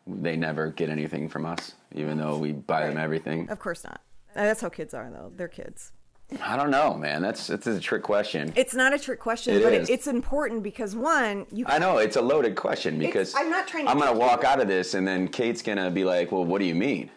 they 0.06 0.36
never 0.36 0.70
get 0.70 0.88
anything 0.90 1.28
from 1.28 1.46
us, 1.46 1.74
even 1.94 2.18
though 2.18 2.36
we 2.38 2.52
buy 2.52 2.86
them 2.86 2.98
everything. 2.98 3.48
Of 3.48 3.58
course 3.58 3.84
not. 3.84 4.00
That's 4.34 4.60
how 4.60 4.68
kids 4.68 4.94
are, 4.94 5.10
though. 5.10 5.32
They're 5.34 5.48
kids. 5.48 5.92
I 6.42 6.56
don't 6.56 6.70
know, 6.70 6.94
man. 6.94 7.22
That's 7.22 7.46
that's 7.46 7.66
a 7.66 7.80
trick 7.80 8.02
question. 8.02 8.52
It's 8.54 8.74
not 8.74 8.92
a 8.92 8.98
trick 8.98 9.18
question, 9.18 9.56
It 9.56 9.62
but 9.62 9.72
it, 9.72 9.88
it's 9.88 10.06
important 10.06 10.62
because 10.62 10.94
one, 10.94 11.46
you 11.50 11.64
I 11.66 11.78
know 11.78 11.98
it's 11.98 12.16
a 12.16 12.22
loaded 12.22 12.54
question 12.54 12.98
because 12.98 13.34
I'm 13.34 13.50
not 13.50 13.66
trying 13.66 13.86
to 13.86 13.90
I'm 13.90 13.98
gonna 13.98 14.10
trick 14.10 14.20
you. 14.20 14.26
walk 14.28 14.44
out 14.44 14.60
of 14.60 14.68
this 14.68 14.92
and 14.92 15.08
then 15.08 15.28
Kate's 15.28 15.62
gonna 15.62 15.90
be 15.90 16.04
like, 16.04 16.30
"Well, 16.30 16.44
what 16.44 16.58
do 16.58 16.66
you 16.66 16.74
mean? 16.74 17.10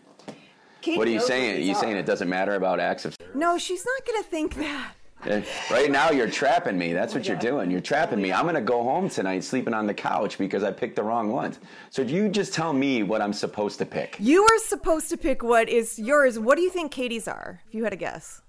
Katie 0.82 0.98
What 0.98 1.08
are 1.08 1.12
you 1.12 1.20
saying? 1.20 1.58
these 1.58 1.68
you 1.68 1.76
saying 1.76 1.96
it 1.96 2.06
doesn't 2.06 2.30
matter 2.30 2.56
about 2.56 2.80
acts 2.80 3.06
of 3.06 3.16
No, 3.36 3.58
she's 3.58 3.86
not 3.86 4.06
going 4.08 4.24
to 4.24 4.30
think 4.30 4.56
that. 4.56 4.94
Eh, 5.26 5.44
Right 5.70 5.92
now, 5.92 6.10
you're 6.12 6.30
trapping 6.30 6.78
me. 6.78 6.94
That's 6.94 7.14
what 7.14 7.28
you're 7.28 7.38
doing. 7.38 7.70
You're 7.70 7.80
trapping 7.82 8.22
me. 8.22 8.32
I'm 8.34 8.44
going 8.44 8.56
to 8.56 8.62
go 8.62 8.82
home 8.84 9.10
tonight 9.10 9.44
sleeping 9.44 9.74
on 9.74 9.86
the 9.88 9.94
couch 9.94 10.38
because 10.38 10.64
I 10.64 10.72
picked 10.72 10.96
the 10.96 11.04
wrong 11.04 11.32
ones. 11.32 11.60
So 11.90 12.02
you 12.02 12.28
just 12.30 12.54
tell 12.54 12.74
me 12.74 13.04
what 13.04 13.22
I'm 13.22 13.34
supposed 13.34 13.78
to 13.80 13.86
pick. 13.86 14.18
You 14.20 14.44
are 14.44 14.58
supposed 14.60 15.10
to 15.10 15.18
pick 15.18 15.44
what 15.44 15.70
is 15.70 16.00
yours. 16.00 16.40
What 16.40 16.56
do 16.58 16.64
you 16.64 16.70
think 16.70 16.92
Katie's 16.92 17.28
are? 17.28 17.62
If 17.68 17.76
you 17.76 17.84
had 17.84 17.94
a 17.94 17.98
guess. 17.98 18.42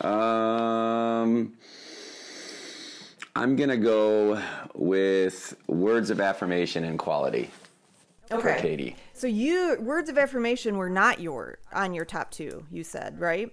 Um, 0.00 1.54
I'm 3.34 3.56
going 3.56 3.70
to 3.70 3.76
go 3.78 4.40
with 4.74 5.56
words 5.66 6.10
of 6.10 6.20
affirmation 6.20 6.84
and 6.84 6.98
quality 6.98 7.50
for 8.28 8.54
Katie. 8.56 8.96
So 9.12 9.26
you 9.26 9.76
words 9.80 10.08
of 10.08 10.18
affirmation 10.18 10.76
were 10.76 10.90
not 10.90 11.20
your 11.20 11.58
on 11.72 11.94
your 11.94 12.04
top 12.04 12.30
two. 12.30 12.64
You 12.70 12.82
said 12.84 13.20
right. 13.20 13.52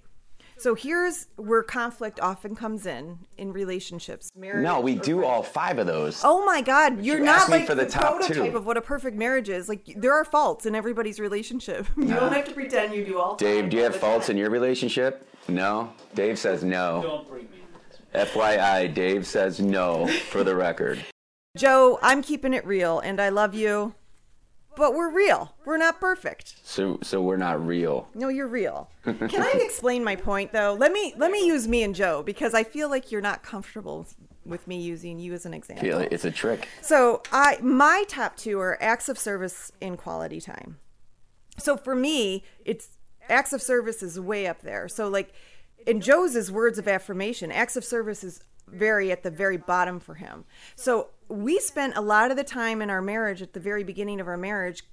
So 0.60 0.76
here's 0.76 1.28
where 1.38 1.64
conflict 1.64 2.20
often 2.20 2.54
comes 2.54 2.86
in 2.86 3.20
in 3.38 3.54
relationships. 3.54 4.30
Marriage 4.36 4.62
No, 4.62 4.82
we 4.82 4.96
do 4.96 5.24
all 5.24 5.42
five 5.42 5.80
of 5.80 5.88
those. 5.88 6.22
Oh 6.26 6.46
my 6.46 6.62
God, 6.62 7.02
you're 7.02 7.20
you 7.20 7.24
not 7.24 7.40
asked 7.42 7.50
like 7.50 7.66
for 7.66 7.76
the 7.76 7.86
top 7.86 8.18
prototype 8.18 8.52
two. 8.52 8.58
of 8.58 8.66
what 8.66 8.76
a 8.76 8.82
perfect 8.82 9.16
marriage 9.16 9.48
is. 9.48 9.70
Like 9.70 9.86
there 9.96 10.14
are 10.14 10.26
faults 10.26 10.66
in 10.66 10.76
everybody's 10.76 11.20
relationship. 11.20 11.88
You 11.98 12.16
don't 12.16 12.34
have 12.34 12.46
to 12.46 12.52
pretend 12.54 12.94
you 12.94 13.06
do 13.06 13.20
all. 13.20 13.36
Dave, 13.36 13.62
fine 13.62 13.70
do 13.70 13.78
you 13.78 13.84
have 13.84 13.96
faults 13.96 14.28
time. 14.28 14.36
in 14.36 14.38
your 14.42 14.50
relationship? 14.50 15.28
No. 15.48 15.94
Dave 16.16 16.38
says 16.38 16.64
no. 16.64 17.02
Don't 17.04 17.28
bring 17.30 17.44
me. 17.44 17.60
FYI, 18.14 18.94
Dave 18.94 19.26
says 19.28 19.60
no 19.60 20.08
for 20.08 20.44
the 20.44 20.56
record. 20.56 21.00
Joe, 21.58 22.00
I'm 22.02 22.22
keeping 22.22 22.54
it 22.54 22.66
real, 22.66 23.00
and 23.00 23.20
I 23.22 23.30
love 23.30 23.54
you, 23.54 23.94
but 24.76 24.94
we're 24.94 25.10
real. 25.12 25.54
We're 25.66 25.78
not 25.78 26.00
perfect. 26.00 26.56
So 26.64 27.00
so 27.04 27.22
we're 27.22 27.38
not 27.38 27.66
real. 27.66 28.08
No, 28.14 28.30
you're 28.30 28.48
real. 28.48 28.90
Can 29.04 29.30
I 29.42 29.54
explain 29.64 30.04
my 30.04 30.16
point 30.16 30.52
though? 30.52 30.74
Let 30.74 30.92
me 30.92 31.14
let 31.18 31.32
me 31.32 31.46
use 31.46 31.68
me 31.68 31.84
and 31.84 31.94
Joe 31.96 32.24
because 32.24 32.54
I 32.54 32.64
feel 32.64 32.90
like 32.90 33.12
you're 33.12 33.22
not 33.22 33.44
comfortable 33.44 34.08
with 34.46 34.68
me 34.68 34.82
using 34.82 35.20
you 35.20 35.34
as 35.34 35.46
an 35.46 35.54
example. 35.54 35.84
Feel 35.86 36.00
it- 36.00 36.12
It's 36.14 36.26
a 36.26 36.32
trick. 36.32 36.68
So 36.82 37.22
I 37.32 37.58
my 37.62 38.04
top 38.08 38.36
two 38.38 38.60
are 38.60 38.78
acts 38.82 39.10
of 39.10 39.18
service 39.20 39.72
and 39.82 39.98
quality 39.98 40.40
time. 40.42 40.78
So 41.58 41.76
for 41.76 41.94
me, 41.96 42.44
it's 42.64 42.90
acts 43.28 43.52
of 43.54 43.62
service 43.62 44.02
is 44.02 44.20
way 44.20 44.48
up 44.48 44.62
there. 44.62 44.88
So 44.88 45.08
like 45.10 45.34
in 45.86 46.02
Joe's 46.02 46.36
is 46.36 46.52
words 46.52 46.78
of 46.80 46.88
affirmation. 46.88 47.52
Acts 47.52 47.76
of 47.76 47.84
service 47.84 48.24
is 48.24 48.44
very 48.72 49.12
at 49.12 49.24
the 49.24 49.32
very 49.32 49.58
bottom 49.58 50.00
for 50.00 50.16
him. 50.16 50.46
So 50.76 51.10
we 51.28 51.60
spent 51.60 51.96
a 51.96 52.02
lot 52.02 52.32
of 52.32 52.38
the 52.38 52.44
time 52.44 52.82
in 52.82 52.90
our 52.90 53.02
marriage 53.02 53.42
at 53.42 53.54
the 53.54 53.60
very 53.60 53.84
beginning 53.84 54.20
of 54.20 54.28
our 54.28 54.38
marriage 54.38 54.84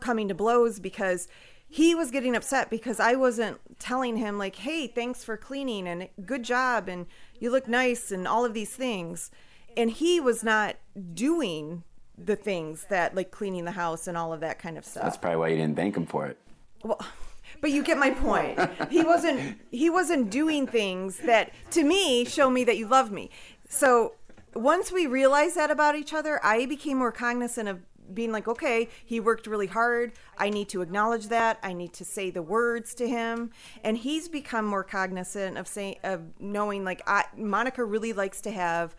coming 0.00 0.28
to 0.28 0.34
blows 0.34 0.80
because 0.80 1.28
he 1.68 1.94
was 1.94 2.10
getting 2.10 2.36
upset 2.36 2.70
because 2.70 3.00
I 3.00 3.14
wasn't 3.14 3.58
telling 3.78 4.16
him 4.16 4.38
like, 4.38 4.56
"Hey, 4.56 4.86
thanks 4.86 5.24
for 5.24 5.36
cleaning 5.36 5.88
and 5.88 6.08
good 6.24 6.42
job 6.42 6.88
and 6.88 7.06
you 7.40 7.50
look 7.50 7.66
nice 7.66 8.12
and 8.12 8.28
all 8.28 8.44
of 8.44 8.54
these 8.54 8.74
things." 8.74 9.30
And 9.76 9.90
he 9.90 10.20
was 10.20 10.44
not 10.44 10.76
doing 11.14 11.82
the 12.16 12.36
things 12.36 12.86
that 12.90 13.14
like 13.14 13.30
cleaning 13.30 13.64
the 13.64 13.72
house 13.72 14.06
and 14.06 14.16
all 14.16 14.32
of 14.32 14.40
that 14.40 14.58
kind 14.58 14.78
of 14.78 14.84
stuff. 14.84 15.02
That's 15.02 15.16
probably 15.16 15.38
why 15.38 15.48
you 15.48 15.56
didn't 15.56 15.76
thank 15.76 15.96
him 15.96 16.06
for 16.06 16.26
it. 16.26 16.38
Well, 16.84 17.00
but 17.64 17.70
you 17.70 17.82
get 17.82 17.96
my 17.96 18.10
point. 18.10 18.60
He 18.90 19.02
wasn't 19.02 19.58
he 19.70 19.88
wasn't 19.88 20.28
doing 20.28 20.66
things 20.66 21.16
that 21.20 21.50
to 21.70 21.82
me 21.82 22.26
show 22.26 22.50
me 22.50 22.62
that 22.62 22.76
you 22.76 22.86
love 22.86 23.10
me. 23.10 23.30
So 23.70 24.16
once 24.54 24.92
we 24.92 25.06
realized 25.06 25.56
that 25.56 25.70
about 25.70 25.96
each 25.96 26.12
other, 26.12 26.38
I 26.44 26.66
became 26.66 26.98
more 26.98 27.10
cognizant 27.10 27.70
of 27.70 27.80
being 28.12 28.32
like, 28.32 28.46
okay, 28.48 28.90
he 29.02 29.18
worked 29.18 29.46
really 29.46 29.66
hard. 29.66 30.12
I 30.36 30.50
need 30.50 30.68
to 30.68 30.82
acknowledge 30.82 31.28
that. 31.28 31.58
I 31.62 31.72
need 31.72 31.94
to 31.94 32.04
say 32.04 32.28
the 32.28 32.42
words 32.42 32.94
to 32.96 33.08
him, 33.08 33.50
and 33.82 33.96
he's 33.96 34.28
become 34.28 34.66
more 34.66 34.84
cognizant 34.84 35.56
of 35.56 35.66
saying 35.66 35.96
of 36.04 36.20
knowing 36.38 36.84
like 36.84 37.00
I, 37.06 37.24
Monica 37.34 37.82
really 37.82 38.12
likes 38.12 38.42
to 38.42 38.50
have 38.50 38.94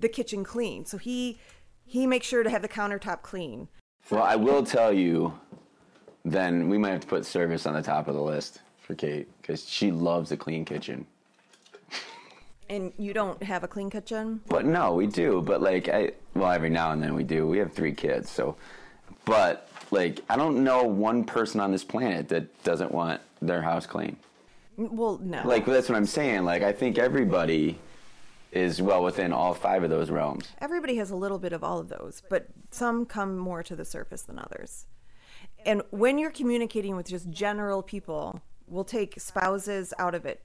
the 0.00 0.08
kitchen 0.08 0.44
clean, 0.44 0.86
so 0.86 0.96
he 0.96 1.38
he 1.84 2.06
makes 2.06 2.26
sure 2.26 2.42
to 2.42 2.48
have 2.48 2.62
the 2.62 2.68
countertop 2.68 3.20
clean. 3.20 3.68
Well, 4.08 4.22
I 4.22 4.36
will 4.36 4.62
tell 4.62 4.94
you, 4.94 5.38
then 6.30 6.68
we 6.68 6.78
might 6.78 6.90
have 6.90 7.00
to 7.00 7.06
put 7.06 7.24
service 7.24 7.66
on 7.66 7.74
the 7.74 7.82
top 7.82 8.08
of 8.08 8.14
the 8.14 8.22
list 8.22 8.60
for 8.80 8.94
Kate 8.94 9.28
because 9.40 9.68
she 9.68 9.90
loves 9.90 10.32
a 10.32 10.36
clean 10.36 10.64
kitchen. 10.64 11.06
And 12.70 12.92
you 12.98 13.14
don't 13.14 13.42
have 13.42 13.64
a 13.64 13.68
clean 13.68 13.88
kitchen. 13.88 14.40
But 14.46 14.66
no, 14.66 14.92
we 14.92 15.06
do. 15.06 15.40
But 15.40 15.62
like, 15.62 15.88
I 15.88 16.12
well, 16.34 16.50
every 16.50 16.70
now 16.70 16.92
and 16.92 17.02
then 17.02 17.14
we 17.14 17.24
do. 17.24 17.46
We 17.46 17.58
have 17.58 17.72
three 17.72 17.92
kids, 17.92 18.30
so. 18.30 18.56
But 19.24 19.68
like, 19.90 20.20
I 20.28 20.36
don't 20.36 20.62
know 20.64 20.82
one 20.84 21.24
person 21.24 21.60
on 21.60 21.72
this 21.72 21.84
planet 21.84 22.28
that 22.28 22.62
doesn't 22.64 22.92
want 22.92 23.20
their 23.40 23.62
house 23.62 23.86
clean. 23.86 24.16
Mm, 24.78 24.92
well, 24.92 25.18
no. 25.22 25.42
Like 25.46 25.64
that's 25.64 25.88
what 25.88 25.96
I'm 25.96 26.06
saying. 26.06 26.44
Like, 26.44 26.62
I 26.62 26.72
think 26.72 26.98
everybody 26.98 27.78
is 28.52 28.80
well 28.80 29.02
within 29.02 29.32
all 29.32 29.54
five 29.54 29.82
of 29.82 29.90
those 29.90 30.10
realms. 30.10 30.48
Everybody 30.60 30.96
has 30.96 31.10
a 31.10 31.16
little 31.16 31.38
bit 31.38 31.52
of 31.52 31.62
all 31.62 31.78
of 31.78 31.88
those, 31.88 32.22
but 32.28 32.48
some 32.70 33.04
come 33.04 33.36
more 33.36 33.62
to 33.62 33.76
the 33.76 33.84
surface 33.84 34.22
than 34.22 34.38
others. 34.38 34.86
And 35.66 35.82
when 35.90 36.18
you're 36.18 36.30
communicating 36.30 36.96
with 36.96 37.08
just 37.08 37.30
general 37.30 37.82
people, 37.82 38.40
we'll 38.66 38.84
take 38.84 39.18
spouses 39.20 39.92
out 39.98 40.14
of 40.14 40.24
it. 40.24 40.42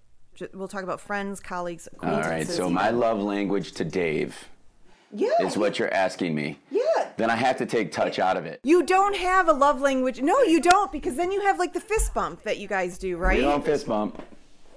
We'll 0.53 0.67
talk 0.67 0.84
about 0.84 1.00
friends, 1.00 1.39
colleagues, 1.39 1.88
All 2.01 2.20
right. 2.22 2.48
So 2.48 2.70
my 2.70 2.89
love 2.89 3.20
language 3.22 3.74
to 3.74 3.86
Dave 3.86 4.50
yeah, 5.13 5.29
is 5.41 5.55
what 5.58 5.77
you're 5.77 5.93
asking 5.93 6.34
me. 6.34 6.58
yeah. 6.72 6.82
Then 7.15 7.29
I 7.29 7.36
have 7.36 7.58
to 7.58 7.67
take 7.67 7.91
touch 7.91 8.17
out 8.17 8.36
of 8.38 8.46
it. 8.48 8.60
You 8.63 8.82
don't 8.82 9.15
have 9.15 9.48
a 9.48 9.53
love 9.53 9.79
language. 9.79 10.20
No, 10.22 10.41
you 10.41 10.60
don't, 10.60 10.91
because 10.91 11.15
then 11.15 11.32
you 11.32 11.41
have 11.41 11.60
like 11.60 11.72
the 11.74 11.79
fist 11.79 12.12
bump 12.15 12.41
that 12.43 12.58
you 12.58 12.67
guys 12.67 12.98
do, 12.98 13.17
right? 13.17 13.38
We 13.38 13.43
don't 13.43 13.63
fist 13.63 13.86
bump. 13.86 14.20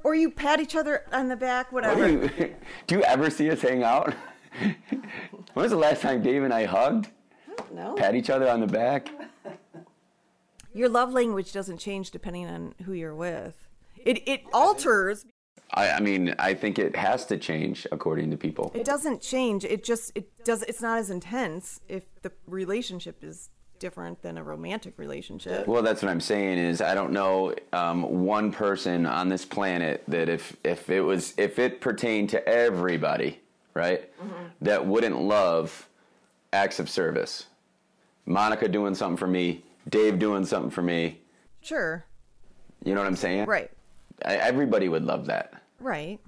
or 0.04 0.14
you 0.14 0.30
pat 0.30 0.60
each 0.60 0.76
other 0.76 1.06
on 1.12 1.28
the 1.28 1.36
back, 1.36 1.72
What 1.72 1.84
whatever. 1.84 2.06
do 2.28 2.30
you, 2.44 2.54
do 2.86 2.94
you 2.96 3.02
ever 3.04 3.30
see 3.30 3.50
us 3.50 3.62
hang 3.62 3.82
out? 3.82 4.12
when 4.60 4.74
was 5.54 5.70
the 5.70 5.78
last 5.78 6.02
time 6.02 6.22
Dave 6.22 6.42
and 6.42 6.52
I 6.52 6.66
hugged? 6.66 7.08
no. 7.72 7.94
Pat 7.94 8.14
each 8.14 8.28
other 8.28 8.48
on 8.50 8.60
the 8.60 8.66
back? 8.66 9.08
Your 10.76 10.88
love 10.88 11.12
language 11.12 11.52
doesn't 11.52 11.78
change 11.78 12.11
depending 12.11 12.47
on 12.47 12.75
who 12.85 12.92
you're 12.92 13.14
with. 13.14 13.66
It 14.04 14.23
it 14.28 14.42
alters 14.52 15.25
I, 15.73 15.90
I 15.90 16.00
mean, 16.00 16.35
I 16.38 16.54
think 16.54 16.78
it 16.78 16.95
has 16.95 17.26
to 17.26 17.37
change 17.37 17.87
according 17.90 18.30
to 18.30 18.37
people. 18.37 18.71
It 18.75 18.85
doesn't 18.85 19.21
change. 19.21 19.64
It 19.64 19.85
just 19.85 20.12
it 20.14 20.28
does. 20.45 20.62
It's 20.62 20.80
not 20.80 20.99
as 20.99 21.11
intense 21.11 21.80
if 21.88 22.04
the 22.23 22.33
relationship 22.47 23.25
is 23.25 23.50
different 23.78 24.23
than 24.23 24.38
a 24.38 24.42
romantic 24.42 24.99
relationship. 24.99 25.66
Well, 25.66 25.83
that's 25.83 26.02
what 26.02 26.11
I'm 26.11 26.21
saying 26.21 26.59
is 26.59 26.80
I 26.80 26.95
don't 26.95 27.12
know 27.12 27.54
um, 27.73 28.25
one 28.25 28.52
person 28.52 29.06
on 29.06 29.28
this 29.28 29.45
planet 29.45 30.02
that 30.09 30.28
if 30.28 30.56
if 30.64 30.88
it 30.88 31.00
was 31.00 31.35
if 31.37 31.59
it 31.59 31.80
pertained 31.80 32.30
to 32.30 32.49
everybody, 32.49 33.40
right, 33.75 34.09
that 34.61 34.87
wouldn't 34.87 35.21
love 35.21 35.88
acts 36.52 36.78
of 36.78 36.88
service. 36.88 37.47
Monica 38.25 38.68
doing 38.68 38.95
something 38.95 39.16
for 39.16 39.28
me, 39.28 39.62
Dave 39.88 40.18
doing 40.18 40.44
something 40.44 40.70
for 40.70 40.82
me. 40.82 41.20
Sure. 41.60 42.04
You 42.84 42.94
know 42.94 43.00
what 43.00 43.06
I'm 43.06 43.16
saying? 43.16 43.46
Right. 43.46 43.70
I, 44.24 44.36
everybody 44.36 44.88
would 44.88 45.04
love 45.04 45.26
that. 45.26 45.54
Right. 45.80 46.20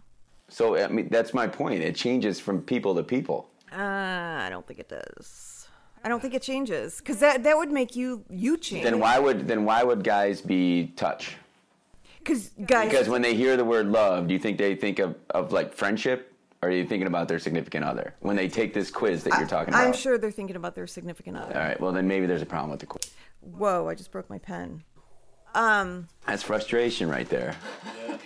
So 0.49 0.77
I 0.77 0.89
mean, 0.89 1.09
that's 1.11 1.35
my 1.35 1.47
point. 1.47 1.83
It 1.83 1.95
changes 1.95 2.41
from 2.41 2.63
people 2.63 2.95
to 2.95 3.03
people. 3.03 3.51
Uh, 3.73 3.77
I 3.77 4.49
don't 4.51 4.67
think 4.67 4.81
it 4.81 4.89
does. 4.89 5.69
I 6.03 6.09
don't 6.09 6.21
think 6.21 6.35
it 6.35 6.43
changes 6.43 6.99
because 6.99 7.19
that 7.21 7.43
that 7.43 7.57
would 7.57 7.71
make 7.71 7.97
you 7.97 8.25
you 8.31 8.57
change. 8.57 8.85
Then 8.85 8.99
why 8.99 9.19
would 9.19 9.47
then 9.47 9.65
why 9.65 9.83
would 9.83 10.05
guys 10.05 10.41
be 10.41 10.93
touch? 10.97 11.37
Because 12.19 12.51
guys, 12.67 12.91
Because 12.91 13.09
when 13.09 13.23
they 13.23 13.35
hear 13.35 13.57
the 13.57 13.65
word 13.65 13.89
love, 13.89 14.29
do 14.29 14.35
you 14.35 14.41
think 14.41 14.59
they 14.59 14.75
think 14.75 14.99
of, 14.99 15.17
of 15.31 15.53
like 15.53 15.73
friendship, 15.73 16.33
or 16.63 16.69
are 16.69 16.73
you 16.73 16.87
thinking 16.87 17.07
about 17.07 17.27
their 17.27 17.39
significant 17.39 17.85
other 17.85 18.15
when 18.21 18.37
they 18.37 18.49
take 18.49 18.75
this 18.75 18.91
quiz 18.91 19.25
that 19.25 19.39
you're 19.39 19.49
talking 19.49 19.73
about? 19.73 19.87
I'm 19.87 19.95
sure 19.95 20.19
they're 20.19 20.31
thinking 20.31 20.57
about 20.57 20.75
their 20.75 20.87
significant 20.87 21.37
other. 21.37 21.55
All 21.55 21.63
right. 21.63 21.81
Well, 21.81 21.93
then 21.93 22.07
maybe 22.07 22.27
there's 22.27 22.43
a 22.43 22.47
problem 22.47 22.71
with 22.71 22.81
the 22.81 22.87
quiz. 22.87 23.11
Whoa! 23.41 23.89
I 23.89 23.95
just 23.95 24.11
broke 24.11 24.29
my 24.29 24.39
pen. 24.39 24.83
Um. 25.55 26.09
That's 26.27 26.43
frustration 26.43 27.09
right 27.09 27.29
there. 27.29 27.57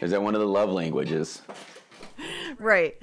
Is 0.01 0.11
that 0.11 0.23
one 0.23 0.35
of 0.35 0.41
the 0.41 0.47
love 0.47 0.71
languages? 0.71 1.43
Right. 2.59 2.97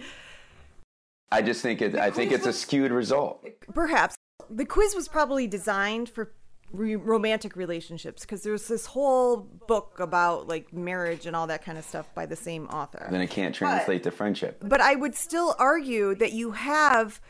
I 1.31 1.41
just 1.41 1.61
think 1.61 1.81
it. 1.81 1.95
I 1.95 2.11
think 2.11 2.31
it's 2.31 2.45
a 2.45 2.53
skewed 2.53 2.91
result. 2.91 3.45
Perhaps 3.73 4.15
the 4.49 4.65
quiz 4.65 4.95
was 4.95 5.07
probably 5.07 5.47
designed 5.47 6.09
for 6.09 6.33
re- 6.71 6.95
romantic 6.95 7.55
relationships 7.55 8.23
because 8.23 8.41
there's 8.41 8.67
this 8.67 8.85
whole 8.87 9.37
book 9.67 9.99
about 9.99 10.47
like 10.47 10.73
marriage 10.73 11.25
and 11.25 11.35
all 11.35 11.47
that 11.47 11.63
kind 11.63 11.77
of 11.77 11.85
stuff 11.85 12.13
by 12.15 12.25
the 12.25 12.35
same 12.35 12.67
author. 12.67 13.07
Then 13.11 13.21
it 13.21 13.29
can't 13.29 13.53
translate 13.53 14.03
to 14.03 14.11
friendship. 14.11 14.61
but 14.63 14.81
I 14.81 14.95
would 14.95 15.15
still 15.15 15.55
argue 15.59 16.15
that 16.15 16.33
you 16.33 16.51
have 16.51 17.21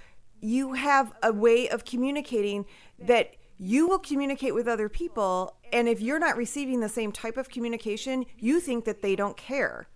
you 0.41 0.74
have 0.74 1.13
a 1.21 1.33
way 1.33 1.67
of 1.67 1.83
communicating 1.83 2.65
that 3.00 3.33
you 3.59 3.87
will 3.87 3.99
communicate 3.99 4.53
with 4.55 4.67
other 4.67 4.89
people 4.89 5.55
and 5.71 5.87
if 5.87 6.01
you're 6.01 6.17
not 6.19 6.35
receiving 6.37 6.79
the 6.79 6.89
same 6.89 7.11
type 7.11 7.37
of 7.37 7.49
communication, 7.49 8.25
you 8.39 8.59
think 8.59 8.85
that 8.85 9.03
they 9.03 9.15
don't 9.15 9.37
care. 9.37 9.87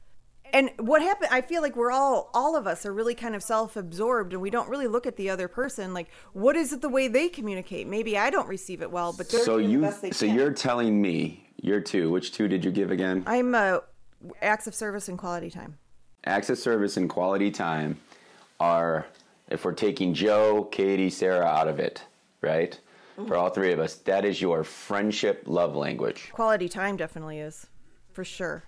And 0.52 0.70
what 0.78 1.02
happened 1.02 1.30
I 1.32 1.42
feel 1.42 1.64
like 1.64 1.76
we're 1.76 1.92
all 1.92 2.30
all 2.34 2.56
of 2.56 2.68
us 2.68 2.86
are 2.86 2.94
really 2.94 3.16
kind 3.16 3.36
of 3.36 3.42
self-absorbed 3.42 4.34
and 4.34 4.42
we 4.42 4.52
don't 4.52 4.70
really 4.70 4.88
look 4.88 5.08
at 5.08 5.16
the 5.16 5.30
other 5.32 5.48
person 5.48 5.94
like 5.96 6.10
what 6.34 6.56
is 6.56 6.72
it 6.74 6.82
the 6.82 6.90
way 6.90 7.08
they 7.08 7.28
communicate? 7.30 7.88
Maybe 7.88 8.18
I 8.18 8.30
don't 8.30 8.48
receive 8.48 8.82
it 8.84 8.92
well, 8.92 9.14
but 9.14 9.30
they're 9.30 9.44
So 9.44 9.58
you. 9.58 9.82
best 9.82 10.02
they 10.04 10.12
So 10.12 10.28
can. 10.28 10.36
you're 10.36 10.54
telling 10.54 11.02
me 11.02 11.50
you're 11.62 11.82
two. 11.82 12.12
Which 12.12 12.34
two 12.34 12.48
did 12.48 12.64
you 12.64 12.70
give 12.72 12.92
again? 12.92 13.24
I'm 13.26 13.56
uh 13.56 13.80
acts 14.42 14.68
of 14.68 14.76
service 14.76 15.08
and 15.08 15.18
quality 15.18 15.50
time. 15.50 15.78
Acts 16.26 16.50
of 16.50 16.58
service 16.58 16.98
and 16.98 17.10
quality 17.10 17.50
time 17.52 17.98
are, 18.60 19.06
if 19.50 19.66
we're 19.66 19.74
taking 19.74 20.14
Joe, 20.14 20.64
Katie, 20.72 21.10
Sarah 21.10 21.46
out 21.46 21.68
of 21.68 21.80
it, 21.80 22.04
right? 22.42 22.80
For 23.28 23.36
all 23.36 23.50
three 23.50 23.72
of 23.72 23.80
us, 23.80 23.96
that 23.96 24.26
is 24.26 24.42
your 24.42 24.64
friendship 24.64 25.44
love 25.46 25.76
language. 25.76 26.30
Quality 26.34 26.68
time 26.68 26.98
definitely 26.98 27.40
is. 27.40 27.68
For 28.12 28.24
sure. 28.24 28.64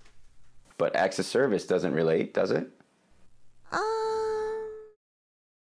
But 0.78 0.96
acts 0.96 1.20
of 1.20 1.26
service 1.26 1.66
doesn't 1.66 1.94
relate, 1.94 2.34
does 2.34 2.52
it? 2.52 2.70
Um. 3.72 3.82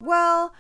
Well, 0.00 0.54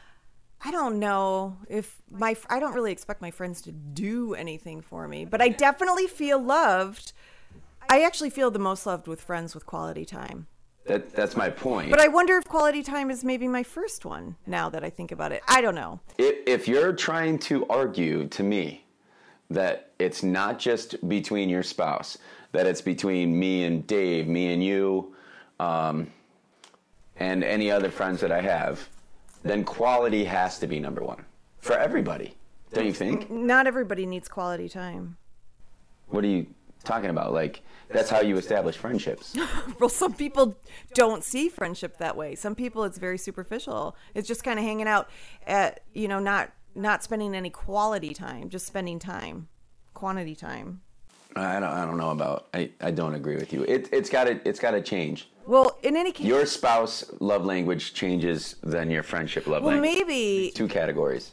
I 0.64 0.70
don't 0.70 0.98
know 0.98 1.58
if 1.68 2.00
my 2.10 2.36
I 2.48 2.60
don't 2.60 2.74
really 2.74 2.92
expect 2.92 3.20
my 3.20 3.30
friends 3.30 3.60
to 3.62 3.72
do 3.72 4.34
anything 4.34 4.80
for 4.80 5.08
me, 5.08 5.24
but 5.24 5.42
I 5.42 5.48
definitely 5.48 6.06
feel 6.06 6.38
loved. 6.38 7.12
I 7.88 8.02
actually 8.02 8.30
feel 8.30 8.50
the 8.50 8.58
most 8.58 8.86
loved 8.86 9.06
with 9.06 9.20
friends 9.20 9.54
with 9.54 9.66
quality 9.66 10.04
time. 10.04 10.46
That 10.86 11.12
that's 11.14 11.36
my 11.36 11.48
point. 11.48 11.90
But 11.90 12.00
I 12.00 12.08
wonder 12.08 12.36
if 12.36 12.44
quality 12.44 12.82
time 12.82 13.10
is 13.10 13.24
maybe 13.24 13.48
my 13.48 13.62
first 13.62 14.04
one 14.04 14.36
now 14.46 14.68
that 14.68 14.84
I 14.84 14.90
think 14.90 15.12
about 15.12 15.32
it. 15.32 15.42
I 15.48 15.60
don't 15.60 15.74
know. 15.74 16.00
if, 16.18 16.36
if 16.46 16.68
you're 16.68 16.92
trying 16.92 17.38
to 17.40 17.66
argue 17.68 18.28
to 18.28 18.42
me 18.42 18.84
that 19.50 19.92
it's 19.98 20.22
not 20.22 20.58
just 20.58 21.08
between 21.08 21.48
your 21.48 21.62
spouse, 21.62 22.18
that 22.52 22.66
it's 22.66 22.82
between 22.82 23.38
me 23.38 23.64
and 23.64 23.86
Dave, 23.86 24.26
me 24.28 24.52
and 24.52 24.62
you, 24.62 25.14
um, 25.58 26.06
and 27.16 27.42
any 27.44 27.70
other 27.70 27.90
friends 27.90 28.20
that 28.20 28.32
I 28.32 28.40
have, 28.40 28.88
then 29.42 29.64
quality 29.64 30.24
has 30.24 30.58
to 30.58 30.66
be 30.66 30.80
number 30.80 31.02
one 31.02 31.24
for 31.60 31.78
everybody. 31.78 32.34
Don't 32.72 32.86
you 32.86 32.92
think? 32.92 33.30
Not 33.30 33.66
everybody 33.66 34.04
needs 34.04 34.28
quality 34.28 34.68
time. 34.68 35.16
What 36.08 36.22
do 36.22 36.28
you 36.28 36.46
talking 36.84 37.10
about? 37.10 37.32
Like 37.32 37.62
that's 37.88 38.10
how 38.10 38.20
you 38.20 38.36
establish 38.36 38.76
friendships. 38.76 39.36
Well, 39.80 39.88
some 39.88 40.14
people 40.14 40.56
don't 40.94 41.24
see 41.24 41.48
friendship 41.48 41.98
that 41.98 42.16
way. 42.16 42.34
Some 42.36 42.54
people 42.54 42.84
it's 42.84 42.98
very 42.98 43.18
superficial. 43.18 43.96
It's 44.14 44.28
just 44.28 44.44
kind 44.44 44.58
of 44.58 44.64
hanging 44.64 44.86
out 44.86 45.10
at, 45.46 45.80
you 45.92 46.06
know, 46.08 46.18
not 46.20 46.52
not 46.74 47.02
spending 47.02 47.34
any 47.34 47.50
quality 47.50 48.14
time, 48.14 48.48
just 48.50 48.66
spending 48.66 48.98
time. 48.98 49.48
Quantity 49.94 50.34
time. 50.34 50.80
I 51.36 51.54
don't, 51.60 51.64
I 51.70 51.84
don't 51.84 51.96
know 51.98 52.10
about. 52.10 52.46
I, 52.54 52.70
I 52.80 52.90
don't 52.92 53.14
agree 53.14 53.34
with 53.36 53.52
you. 53.52 53.64
It, 53.64 53.88
it's 53.92 54.08
got 54.08 54.24
to 54.24 54.40
it's 54.48 54.60
got 54.60 54.70
to 54.72 54.80
change. 54.80 55.28
Well, 55.46 55.76
in 55.82 55.96
any 55.96 56.12
case, 56.12 56.26
Your 56.26 56.46
spouse 56.46 57.04
love 57.20 57.44
language 57.44 57.92
changes 57.94 58.56
than 58.62 58.90
your 58.90 59.02
friendship 59.02 59.46
love 59.46 59.62
well, 59.62 59.72
language. 59.76 59.98
maybe 60.06 60.52
Two 60.54 60.68
categories. 60.68 61.32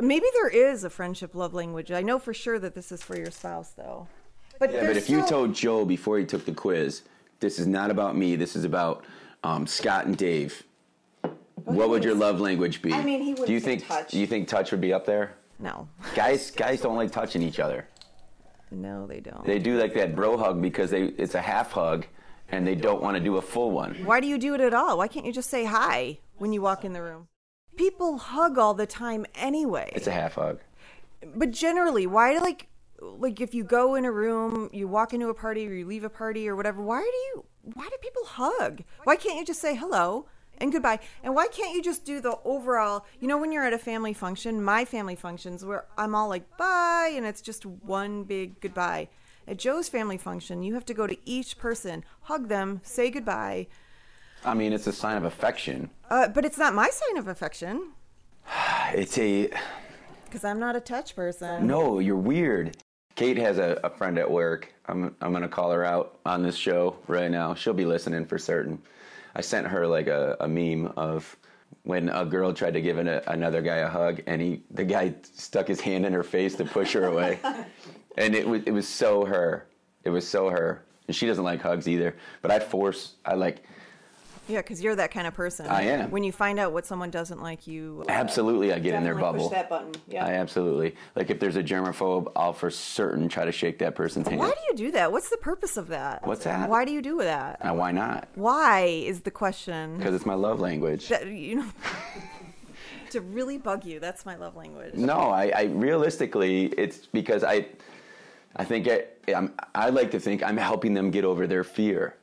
maybe 0.00 0.26
there 0.34 0.48
is 0.48 0.84
a 0.84 0.90
friendship 0.90 1.34
love 1.34 1.54
language. 1.54 1.90
I 1.92 2.02
know 2.02 2.18
for 2.18 2.34
sure 2.34 2.58
that 2.58 2.74
this 2.74 2.92
is 2.92 3.02
for 3.02 3.16
your 3.16 3.30
spouse 3.30 3.70
though. 3.70 4.08
But, 4.60 4.72
Yeah, 4.72 4.80
but 4.80 4.86
there's 4.86 4.96
if 4.98 5.10
you 5.10 5.26
told 5.26 5.54
Joe 5.54 5.84
before 5.86 6.18
he 6.18 6.24
took 6.24 6.44
the 6.44 6.52
quiz, 6.52 7.02
this 7.40 7.58
is 7.58 7.66
not 7.66 7.90
about 7.90 8.14
me. 8.16 8.36
This 8.36 8.54
is 8.54 8.64
about 8.64 9.04
um, 9.42 9.66
Scott 9.66 10.04
and 10.06 10.16
Dave. 10.16 10.62
what 11.64 11.88
would 11.88 12.04
your 12.04 12.14
love 12.14 12.40
language 12.40 12.82
be? 12.82 12.92
I 12.92 13.02
mean, 13.02 13.22
he 13.22 13.30
wouldn't 13.30 13.46
Do 13.46 13.52
you 13.54 13.60
think 13.60 13.88
touch. 13.88 14.10
Do 14.12 14.18
you 14.20 14.26
think 14.26 14.46
touch 14.48 14.70
would 14.70 14.80
be 14.82 14.92
up 14.92 15.04
there? 15.06 15.34
no, 15.58 15.88
Guys, 16.14 16.50
guys 16.50 16.80
don't 16.80 16.96
like 16.96 17.10
touching 17.10 17.42
each 17.42 17.58
other. 17.58 17.86
no, 18.70 19.06
they 19.06 19.20
don't. 19.20 19.44
They 19.44 19.58
do 19.58 19.78
like 19.78 19.94
that 19.94 20.14
bro 20.14 20.36
hug 20.36 20.60
because 20.62 20.90
they 20.90 21.04
it's 21.04 21.34
a 21.34 21.40
half 21.40 21.72
hug, 21.72 22.06
and 22.50 22.66
they 22.66 22.74
don't 22.74 23.02
want 23.02 23.16
to 23.16 23.22
do 23.22 23.36
a 23.38 23.42
full 23.42 23.70
one. 23.70 23.94
Why 24.04 24.20
do 24.20 24.26
you 24.26 24.38
do 24.38 24.54
it 24.54 24.60
at 24.60 24.74
all? 24.74 24.98
Why 24.98 25.08
can't 25.08 25.24
you 25.26 25.32
just 25.32 25.48
say 25.50 25.64
hi 25.64 26.18
when 26.36 26.52
you 26.52 26.60
walk 26.60 26.84
in 26.84 26.92
the 26.92 27.02
room? 27.02 27.28
People 27.76 28.18
hug 28.18 28.58
all 28.58 28.74
the 28.74 28.86
time 28.86 29.24
anyway. 29.34 29.90
It's 29.94 30.06
a 30.06 30.12
half 30.12 30.34
hug. 30.34 30.60
but 31.34 31.50
generally, 31.50 32.06
why 32.06 32.34
do 32.34 32.40
like 32.40 32.66
like 33.00 33.40
if 33.40 33.54
you 33.54 33.64
go 33.64 33.94
in 33.94 34.04
a 34.04 34.12
room, 34.12 34.70
you 34.72 34.88
walk 34.88 35.12
into 35.12 35.28
a 35.28 35.34
party 35.34 35.66
or 35.66 35.72
you 35.72 35.86
leave 35.86 36.04
a 36.04 36.10
party 36.10 36.48
or 36.48 36.56
whatever, 36.56 36.82
why 36.82 37.00
do 37.00 37.06
you 37.06 37.44
why 37.74 37.88
do 37.88 37.96
people 38.00 38.24
hug? 38.24 38.82
Why 39.04 39.16
can't 39.16 39.38
you 39.38 39.44
just 39.44 39.60
say 39.60 39.74
hello 39.74 40.26
and 40.58 40.72
goodbye? 40.72 41.00
And 41.22 41.34
why 41.34 41.48
can't 41.48 41.74
you 41.74 41.82
just 41.82 42.04
do 42.04 42.20
the 42.20 42.38
overall, 42.44 43.04
you 43.18 43.28
know 43.28 43.38
when 43.38 43.52
you're 43.52 43.66
at 43.66 43.72
a 43.72 43.78
family 43.78 44.12
function, 44.14 44.62
my 44.62 44.84
family 44.84 45.16
functions 45.16 45.64
where 45.64 45.86
I'm 45.98 46.14
all 46.14 46.28
like 46.28 46.56
bye 46.56 47.12
and 47.14 47.26
it's 47.26 47.42
just 47.42 47.66
one 47.66 48.24
big 48.24 48.60
goodbye. 48.60 49.08
At 49.46 49.58
Joe's 49.58 49.88
family 49.88 50.18
function, 50.18 50.62
you 50.62 50.74
have 50.74 50.84
to 50.86 50.94
go 50.94 51.06
to 51.06 51.16
each 51.24 51.58
person, 51.58 52.04
hug 52.22 52.48
them, 52.48 52.80
say 52.84 53.10
goodbye. 53.10 53.66
I 54.44 54.54
mean, 54.54 54.72
it's 54.72 54.86
a 54.86 54.92
sign 54.92 55.16
of 55.16 55.24
affection. 55.24 55.90
Uh, 56.08 56.28
but 56.28 56.44
it's 56.44 56.56
not 56.56 56.74
my 56.74 56.88
sign 56.88 57.18
of 57.18 57.28
affection 57.28 57.92
It's 58.92 59.18
a 59.18 59.50
because 60.24 60.44
I'm 60.44 60.60
not 60.60 60.76
a 60.76 60.80
touch 60.80 61.14
person. 61.16 61.66
No, 61.66 61.98
you're 61.98 62.16
weird. 62.16 62.76
Kate 63.20 63.36
has 63.36 63.58
a, 63.58 63.78
a 63.84 63.90
friend 63.90 64.18
at 64.18 64.30
work. 64.30 64.72
I'm, 64.86 65.14
I'm 65.20 65.30
going 65.32 65.42
to 65.42 65.48
call 65.48 65.70
her 65.72 65.84
out 65.84 66.18
on 66.24 66.42
this 66.42 66.56
show 66.56 66.96
right 67.06 67.30
now. 67.30 67.52
She'll 67.52 67.74
be 67.74 67.84
listening 67.84 68.24
for 68.24 68.38
certain. 68.38 68.80
I 69.34 69.42
sent 69.42 69.66
her 69.66 69.86
like 69.86 70.06
a, 70.06 70.38
a 70.40 70.48
meme 70.48 70.90
of 70.96 71.36
when 71.82 72.08
a 72.08 72.24
girl 72.24 72.54
tried 72.54 72.72
to 72.72 72.80
give 72.80 72.96
an, 72.96 73.08
a, 73.08 73.22
another 73.26 73.60
guy 73.60 73.76
a 73.76 73.88
hug 73.88 74.22
and 74.26 74.40
he 74.40 74.62
the 74.70 74.84
guy 74.84 75.12
stuck 75.34 75.68
his 75.68 75.82
hand 75.82 76.06
in 76.06 76.14
her 76.14 76.22
face 76.22 76.54
to 76.54 76.64
push 76.64 76.94
her 76.94 77.08
away. 77.08 77.38
and 78.16 78.34
it 78.34 78.48
was, 78.48 78.62
it 78.64 78.70
was 78.70 78.88
so 78.88 79.26
her. 79.26 79.66
It 80.04 80.08
was 80.08 80.26
so 80.26 80.48
her. 80.48 80.86
And 81.06 81.14
she 81.14 81.26
doesn't 81.26 81.44
like 81.44 81.60
hugs 81.60 81.88
either. 81.88 82.16
But 82.40 82.50
I 82.50 82.58
force, 82.58 83.16
I 83.26 83.34
like, 83.34 83.64
Yeah, 84.48 84.58
because 84.58 84.82
you're 84.82 84.96
that 84.96 85.12
kind 85.12 85.26
of 85.26 85.34
person. 85.34 85.66
I 85.66 85.82
am. 85.82 86.10
When 86.10 86.24
you 86.24 86.32
find 86.32 86.58
out 86.58 86.72
what 86.72 86.86
someone 86.86 87.10
doesn't 87.10 87.40
like, 87.40 87.66
you 87.66 88.04
uh, 88.08 88.10
absolutely, 88.10 88.72
I 88.72 88.78
get 88.78 88.94
in 88.94 89.04
their 89.04 89.14
bubble. 89.14 89.48
Push 89.48 89.52
that 89.52 89.68
button. 89.68 89.92
Yeah. 90.08 90.26
I 90.26 90.32
absolutely. 90.34 90.96
Like 91.14 91.30
if 91.30 91.38
there's 91.38 91.56
a 91.56 91.62
germaphobe, 91.62 92.32
I'll 92.34 92.52
for 92.52 92.70
certain 92.70 93.28
try 93.28 93.44
to 93.44 93.52
shake 93.52 93.78
that 93.78 93.94
person's 93.94 94.26
hand. 94.26 94.40
Why 94.40 94.50
do 94.50 94.60
you 94.68 94.74
do 94.76 94.90
that? 94.92 95.12
What's 95.12 95.30
the 95.30 95.36
purpose 95.36 95.76
of 95.76 95.88
that? 95.88 96.26
What's 96.26 96.44
that? 96.44 96.68
Why 96.68 96.84
do 96.84 96.92
you 96.92 97.02
do 97.02 97.18
that? 97.18 97.64
Uh, 97.64 97.74
why 97.74 97.92
not? 97.92 98.28
Why 98.34 98.82
is 98.82 99.20
the 99.20 99.30
question? 99.30 99.98
Because 99.98 100.14
it's 100.14 100.26
my 100.26 100.34
love 100.34 100.60
language. 100.60 101.08
That 101.08 101.26
you 101.26 101.56
know. 101.56 101.66
to 103.10 103.20
really 103.20 103.58
bug 103.58 103.84
you, 103.84 104.00
that's 104.00 104.24
my 104.24 104.36
love 104.36 104.56
language. 104.56 104.94
No, 104.94 105.30
I, 105.30 105.52
I 105.54 105.62
realistically, 105.64 106.66
it's 106.66 107.06
because 107.06 107.44
I, 107.44 107.66
I 108.56 108.64
think 108.64 108.88
I, 108.88 109.04
I'm, 109.32 109.52
I 109.74 109.90
like 109.90 110.10
to 110.12 110.20
think 110.20 110.42
I'm 110.42 110.56
helping 110.56 110.94
them 110.94 111.10
get 111.10 111.24
over 111.24 111.46
their 111.46 111.64
fear. 111.64 112.16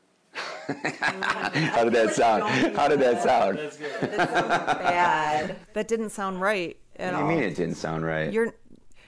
Mm. 0.68 1.52
How 1.70 1.84
did 1.84 1.94
that 1.94 2.14
sound? 2.14 2.44
How 2.76 2.88
did 2.88 3.00
that 3.00 3.24
sound? 3.24 3.58
That's 3.58 3.78
good. 3.78 4.00
Bad. 4.02 5.56
That 5.74 5.88
didn't 5.88 6.10
sound 6.10 6.42
right 6.42 6.78
at 6.98 7.14
What 7.14 7.20
do 7.20 7.26
all. 7.26 7.32
you 7.32 7.38
mean 7.38 7.44
it 7.50 7.56
didn't 7.56 7.76
sound 7.76 8.06
right? 8.06 8.32
You're. 8.32 8.54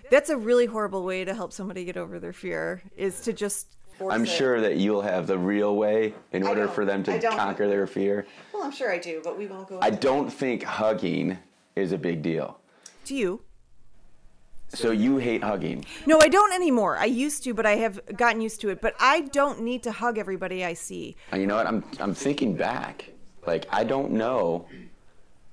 That's 0.10 0.30
a 0.30 0.38
really 0.38 0.66
horrible 0.66 1.04
way 1.04 1.24
to 1.26 1.34
help 1.36 1.54
somebody 1.54 1.86
get 1.86 1.98
over 1.98 2.20
their 2.20 2.34
fear. 2.34 2.82
Is 2.96 3.22
to 3.22 3.34
just. 3.34 3.76
Force 3.98 4.14
I'm 4.14 4.24
it. 4.24 4.28
sure 4.30 4.62
that 4.62 4.78
you'll 4.78 5.02
have 5.02 5.28
the 5.28 5.38
real 5.38 5.76
way 5.76 6.14
in 6.32 6.48
order 6.48 6.70
for 6.70 6.86
them 6.86 7.04
to 7.04 7.20
conquer 7.20 7.68
their 7.68 7.86
fear. 7.86 8.26
Well, 8.54 8.64
I'm 8.64 8.72
sure 8.72 8.90
I 8.90 8.98
do, 8.98 9.20
but 9.22 9.38
we 9.38 9.46
won't 9.48 9.68
go. 9.68 9.78
I 9.82 9.90
don't 9.90 10.30
think 10.32 10.64
hugging 10.64 11.38
is 11.76 11.92
a 11.92 11.98
big 11.98 12.22
deal. 12.22 12.60
To 13.06 13.14
you. 13.16 13.42
So 14.70 14.92
you 14.92 15.18
hate 15.18 15.44
hugging. 15.44 15.86
No, 16.06 16.20
I 16.22 16.28
don't 16.28 16.54
anymore. 16.54 16.98
I 16.98 17.06
used 17.06 17.44
to, 17.44 17.54
but 17.54 17.66
I 17.66 17.76
have 17.78 18.00
gotten 18.16 18.42
used 18.42 18.62
to 18.62 18.70
it. 18.70 18.82
But 18.82 18.96
I 19.00 19.22
don't 19.22 19.62
need 19.62 19.84
to 19.84 19.92
hug 19.92 20.18
everybody 20.18 20.64
I 20.64 20.74
see. 20.74 21.16
Uh, 21.34 21.38
you 21.38 21.48
know 21.48 21.56
what? 21.56 21.68
I'm 21.68 21.84
I'm 22.00 22.14
thinking 22.14 22.56
back. 22.56 23.10
Like 23.48 23.66
I 23.72 23.84
don't 23.84 24.12
know. 24.12 24.68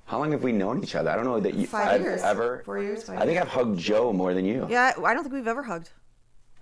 How 0.05 0.19
long 0.19 0.31
have 0.31 0.43
we 0.43 0.53
known 0.53 0.83
each 0.83 0.95
other? 0.95 1.09
I 1.09 1.15
don't 1.15 1.25
know 1.25 1.39
that 1.39 1.55
you. 1.55 1.67
5 1.67 1.87
I've 1.87 2.01
years. 2.01 2.21
Ever. 2.21 2.61
Four 2.63 2.79
years. 2.79 3.03
Five 3.03 3.19
I 3.19 3.25
think 3.25 3.39
I've 3.41 3.49
hugged 3.49 3.79
Joe 3.79 4.13
more 4.13 4.33
than 4.33 4.45
you. 4.45 4.65
Yeah, 4.69 4.93
I 5.03 5.13
don't 5.13 5.23
think 5.23 5.33
we've 5.33 5.47
ever 5.47 5.63
hugged. 5.63 5.89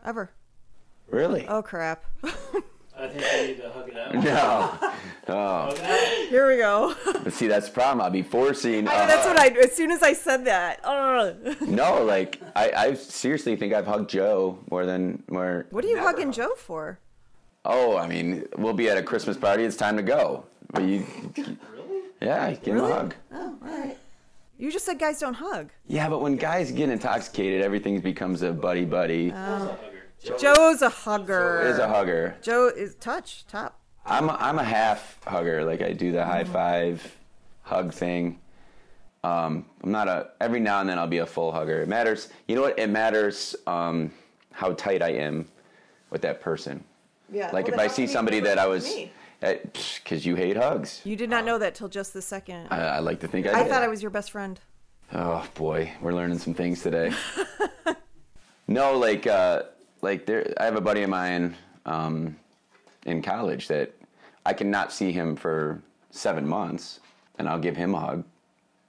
Ever. 0.03 0.31
Really? 1.09 1.45
Oh 1.47 1.61
crap. 1.61 2.05
I 2.97 3.07
think 3.07 3.25
we 3.33 3.47
need 3.47 3.61
to 3.61 3.69
hug 3.69 3.89
it 3.89 3.97
out. 3.97 4.15
No. 4.15 4.91
Hug 5.27 5.77
it. 5.79 6.29
Here 6.29 6.47
we 6.47 6.57
go. 6.57 6.93
See, 7.29 7.47
that's 7.47 7.67
the 7.67 7.73
problem. 7.73 8.01
I'll 8.01 8.09
be 8.11 8.21
forcing. 8.21 8.87
I, 8.87 8.93
uh, 8.95 9.07
that's 9.07 9.25
what 9.25 9.37
I. 9.37 9.47
As 9.63 9.73
soon 9.75 9.91
as 9.91 10.03
I 10.03 10.13
said 10.13 10.45
that, 10.45 10.79
ugh. 10.83 11.35
No, 11.61 12.03
like 12.03 12.39
I, 12.55 12.71
I 12.71 12.93
seriously 12.93 13.55
think 13.55 13.73
I've 13.73 13.87
hugged 13.87 14.09
Joe 14.09 14.59
more 14.69 14.85
than 14.85 15.23
more. 15.29 15.65
what 15.71 15.83
are 15.83 15.87
you 15.87 15.99
hugging 15.99 16.31
Joe 16.31 16.53
for? 16.55 16.99
Oh, 17.65 17.97
I 17.97 18.07
mean, 18.07 18.45
we'll 18.57 18.73
be 18.73 18.89
at 18.89 18.97
a 18.97 19.03
Christmas 19.03 19.37
party. 19.37 19.63
It's 19.63 19.75
time 19.75 19.97
to 19.97 20.03
go. 20.03 20.45
But 20.71 20.83
you, 20.83 21.05
Really? 21.35 22.01
yeah, 22.21 22.51
give 22.53 22.75
him 22.75 22.83
a 22.83 22.87
hug. 22.93 23.15
Oh, 23.31 23.57
all 23.61 23.67
right. 23.67 23.97
You 24.57 24.71
just 24.71 24.85
said 24.85 24.99
guys 24.99 25.19
don't 25.19 25.33
hug. 25.33 25.69
Yeah, 25.87 26.07
but 26.09 26.19
when 26.21 26.35
guys 26.37 26.71
get 26.71 26.89
intoxicated, 26.89 27.61
everything 27.61 27.99
becomes 27.99 28.41
a 28.41 28.53
buddy 28.53 28.85
buddy. 28.85 29.25
Who's 29.29 29.33
a 29.33 29.47
hugger? 29.67 30.37
Joe's 30.39 30.81
a 30.81 30.89
hugger. 30.89 31.61
Joe 31.63 31.69
is 31.69 31.77
a 31.79 31.87
hugger. 31.87 32.35
Joe 32.41 32.67
is 32.75 32.95
touch 32.95 33.45
top. 33.47 33.79
I'm 34.05 34.29
a, 34.29 34.33
I'm 34.33 34.59
a 34.59 34.63
half 34.63 35.23
hugger. 35.25 35.63
Like 35.65 35.81
I 35.81 35.93
do 35.93 36.11
the 36.11 36.23
high 36.23 36.43
five, 36.43 37.15
hug 37.63 37.93
thing. 37.93 38.39
Um, 39.23 39.65
I'm 39.83 39.91
not 39.91 40.07
a. 40.07 40.29
Every 40.39 40.59
now 40.59 40.81
and 40.81 40.89
then 40.89 40.99
I'll 40.99 41.07
be 41.07 41.17
a 41.17 41.25
full 41.25 41.51
hugger. 41.51 41.81
It 41.81 41.87
matters. 41.87 42.29
You 42.47 42.55
know 42.55 42.61
what? 42.61 42.77
It 42.77 42.89
matters 42.89 43.55
um, 43.65 44.11
how 44.51 44.73
tight 44.73 45.01
I 45.01 45.09
am 45.09 45.47
with 46.11 46.21
that 46.21 46.41
person. 46.41 46.83
Yeah. 47.31 47.49
Like 47.51 47.67
if 47.67 47.77
I 47.77 47.87
see 47.87 48.05
somebody 48.05 48.39
that 48.41 48.59
I 48.59 48.67
was, 48.67 48.95
because 49.39 50.25
you 50.25 50.35
hate 50.35 50.57
hugs. 50.57 51.01
You 51.03 51.15
did 51.15 51.29
not 51.29 51.43
know 51.43 51.57
that 51.57 51.73
till 51.73 51.89
just 51.89 52.13
the 52.13 52.21
second. 52.21 52.67
I, 52.69 52.81
I 52.81 52.99
like 52.99 53.19
to 53.21 53.27
think 53.27 53.47
I. 53.47 53.59
I 53.59 53.63
did. 53.63 53.71
thought 53.71 53.81
I 53.81 53.87
was 53.87 54.01
your 54.01 54.11
best 54.11 54.31
friend. 54.31 54.59
Oh 55.13 55.47
boy, 55.55 55.91
we're 56.01 56.13
learning 56.13 56.39
some 56.39 56.53
things 56.53 56.81
today. 56.81 57.11
no, 58.67 58.97
like 58.97 59.25
uh, 59.25 59.63
like 60.01 60.27
there, 60.27 60.53
I 60.59 60.65
have 60.65 60.75
a 60.75 60.81
buddy 60.81 61.01
of 61.01 61.09
mine 61.09 61.55
um, 61.85 62.35
in 63.05 63.21
college 63.21 63.67
that 63.67 63.93
I 64.45 64.53
cannot 64.53 64.91
see 64.91 65.11
him 65.11 65.35
for 65.35 65.81
seven 66.11 66.47
months, 66.47 66.99
and 67.37 67.47
I'll 67.47 67.59
give 67.59 67.75
him 67.75 67.93
a 67.95 67.99
hug 67.99 68.23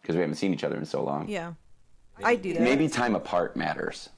because 0.00 0.16
we 0.16 0.20
haven't 0.22 0.36
seen 0.36 0.52
each 0.52 0.64
other 0.64 0.76
in 0.76 0.84
so 0.84 1.02
long. 1.02 1.28
Yeah. 1.28 1.52
I 2.22 2.36
do 2.36 2.54
that. 2.54 2.62
Maybe 2.62 2.88
time 2.88 3.14
apart 3.14 3.56
matters. 3.56 4.08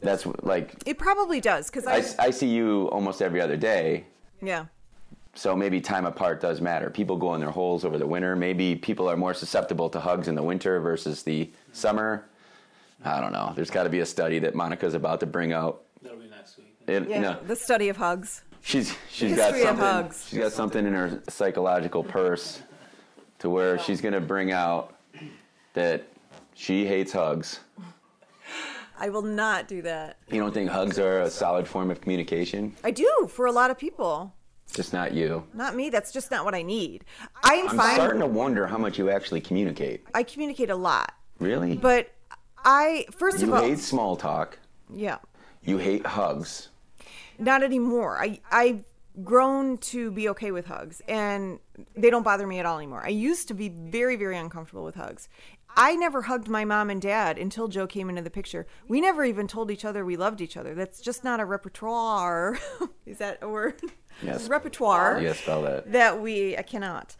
That's 0.00 0.24
like 0.42 0.74
It 0.86 0.98
probably 0.98 1.40
does 1.40 1.68
because 1.68 1.86
I 1.86 2.04
I 2.24 2.30
see 2.30 2.46
you 2.46 2.86
almost 2.92 3.20
every 3.20 3.40
other 3.40 3.56
day, 3.56 4.04
yeah. 4.40 4.66
so 5.34 5.56
maybe 5.56 5.80
time 5.80 6.06
apart 6.06 6.40
does 6.40 6.60
matter. 6.60 6.88
People 6.88 7.16
go 7.16 7.34
in 7.34 7.40
their 7.40 7.50
holes 7.50 7.84
over 7.84 7.98
the 7.98 8.06
winter. 8.06 8.36
Maybe 8.36 8.76
people 8.76 9.10
are 9.10 9.16
more 9.16 9.34
susceptible 9.34 9.90
to 9.90 9.98
hugs 9.98 10.28
in 10.28 10.36
the 10.36 10.42
winter 10.42 10.78
versus 10.78 11.24
the 11.24 11.50
summer. 11.72 12.26
I 13.04 13.20
don't 13.20 13.32
know. 13.32 13.52
There's 13.56 13.70
got 13.70 13.82
to 13.84 13.90
be 13.90 14.00
a 14.00 14.06
study 14.06 14.38
that 14.38 14.54
Monica's 14.54 14.94
about 14.94 15.18
to 15.20 15.26
bring 15.26 15.52
out. 15.52 15.82
That'll 16.02 16.18
be 16.18 16.28
next 16.28 16.56
week. 16.58 16.76
It, 16.86 17.08
Yeah, 17.08 17.20
no, 17.20 17.38
the 17.44 17.56
study 17.56 17.88
of 17.88 17.96
hugs. 17.96 18.42
She's 18.66 18.94
she's 19.10 19.36
got 19.36 19.54
something. 19.54 19.76
hugs. 19.76 20.26
She's 20.28 20.38
got 20.38 20.52
something 20.52 20.84
in 20.86 20.92
her 20.92 21.22
psychological 21.28 22.02
purse 22.02 22.62
to 23.38 23.48
where 23.48 23.78
she's 23.78 24.00
gonna 24.00 24.20
bring 24.20 24.52
out 24.52 24.96
that 25.74 26.04
she 26.54 26.86
hates 26.86 27.12
hugs. 27.12 27.60
I 28.98 29.08
will 29.10 29.22
not 29.22 29.68
do 29.68 29.82
that. 29.82 30.16
You 30.30 30.40
don't 30.40 30.52
think 30.54 30.70
hugs 30.70 30.98
are 30.98 31.20
a 31.22 31.30
solid 31.30 31.68
form 31.68 31.90
of 31.90 32.00
communication? 32.00 32.74
I 32.82 32.90
do 32.90 33.28
for 33.30 33.46
a 33.46 33.52
lot 33.52 33.70
of 33.70 33.78
people. 33.78 34.32
Just 34.72 34.92
not 34.94 35.12
you. 35.12 35.44
Not 35.54 35.76
me. 35.76 35.90
That's 35.90 36.12
just 36.12 36.30
not 36.30 36.44
what 36.44 36.54
I 36.54 36.62
need. 36.62 37.04
I'm, 37.44 37.68
I'm 37.68 37.76
fine. 37.76 37.94
starting 37.94 38.20
to 38.20 38.26
wonder 38.26 38.66
how 38.66 38.78
much 38.78 38.98
you 38.98 39.10
actually 39.10 39.40
communicate. 39.42 40.04
I 40.14 40.22
communicate 40.22 40.70
a 40.70 40.76
lot, 40.76 41.12
Really? 41.38 41.76
but 41.76 42.10
I 42.64 43.04
first 43.16 43.38
you 43.40 43.48
of 43.48 43.52
all, 43.54 43.62
you 43.62 43.68
hate 43.74 43.78
small 43.78 44.16
talk. 44.16 44.58
yeah, 44.92 45.18
You 45.62 45.76
hate 45.78 46.04
hugs. 46.06 46.70
Not 47.38 47.62
anymore. 47.62 48.20
I 48.20 48.40
I've 48.50 48.84
grown 49.24 49.78
to 49.78 50.10
be 50.10 50.28
okay 50.28 50.50
with 50.50 50.66
hugs, 50.66 51.00
and 51.08 51.58
they 51.96 52.10
don't 52.10 52.22
bother 52.22 52.46
me 52.46 52.58
at 52.58 52.66
all 52.66 52.76
anymore. 52.76 53.02
I 53.04 53.10
used 53.10 53.48
to 53.48 53.54
be 53.54 53.68
very 53.68 54.16
very 54.16 54.36
uncomfortable 54.36 54.84
with 54.84 54.94
hugs. 54.94 55.28
I 55.78 55.94
never 55.94 56.22
hugged 56.22 56.48
my 56.48 56.64
mom 56.64 56.88
and 56.88 57.02
dad 57.02 57.36
until 57.36 57.68
Joe 57.68 57.86
came 57.86 58.08
into 58.08 58.22
the 58.22 58.30
picture. 58.30 58.66
We 58.88 59.00
never 59.00 59.24
even 59.24 59.46
told 59.46 59.70
each 59.70 59.84
other 59.84 60.06
we 60.06 60.16
loved 60.16 60.40
each 60.40 60.56
other. 60.56 60.74
That's 60.74 61.02
just 61.02 61.22
not 61.22 61.38
a 61.38 61.44
repertoire. 61.44 62.58
Is 63.06 63.18
that 63.18 63.38
a 63.42 63.48
word? 63.48 63.80
Yes. 64.22 64.48
Repertoire. 64.48 65.18
You 65.20 65.28
gotta 65.28 65.38
spell 65.38 65.62
that. 65.62 65.92
that 65.92 66.20
we 66.20 66.56
I 66.56 66.62
cannot 66.62 67.16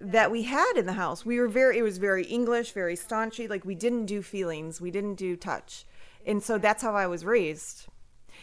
that 0.00 0.30
we 0.30 0.44
had 0.44 0.72
in 0.76 0.86
the 0.86 0.94
house. 0.94 1.24
We 1.24 1.38
were 1.38 1.48
very 1.48 1.78
it 1.78 1.82
was 1.82 1.98
very 1.98 2.24
English, 2.24 2.72
very 2.72 2.96
staunchy. 2.96 3.48
Like 3.48 3.64
we 3.64 3.74
didn't 3.74 4.06
do 4.06 4.22
feelings, 4.22 4.80
we 4.80 4.90
didn't 4.90 5.14
do 5.14 5.36
touch, 5.36 5.84
and 6.26 6.42
so 6.42 6.58
that's 6.58 6.82
how 6.82 6.94
I 6.94 7.06
was 7.06 7.24
raised. 7.24 7.86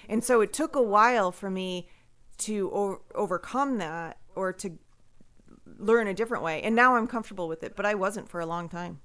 And 0.09 0.23
so 0.23 0.41
it 0.41 0.53
took 0.53 0.75
a 0.75 0.81
while 0.81 1.31
for 1.31 1.49
me 1.49 1.87
to 2.39 2.71
o- 2.73 3.01
overcome 3.15 3.77
that 3.79 4.17
or 4.35 4.53
to 4.53 4.71
learn 5.77 6.07
a 6.07 6.13
different 6.13 6.43
way. 6.43 6.61
And 6.63 6.75
now 6.75 6.95
I'm 6.95 7.07
comfortable 7.07 7.47
with 7.47 7.63
it, 7.63 7.75
but 7.75 7.85
I 7.85 7.95
wasn't 7.95 8.29
for 8.29 8.39
a 8.39 8.45
long 8.45 8.69
time. 8.69 8.99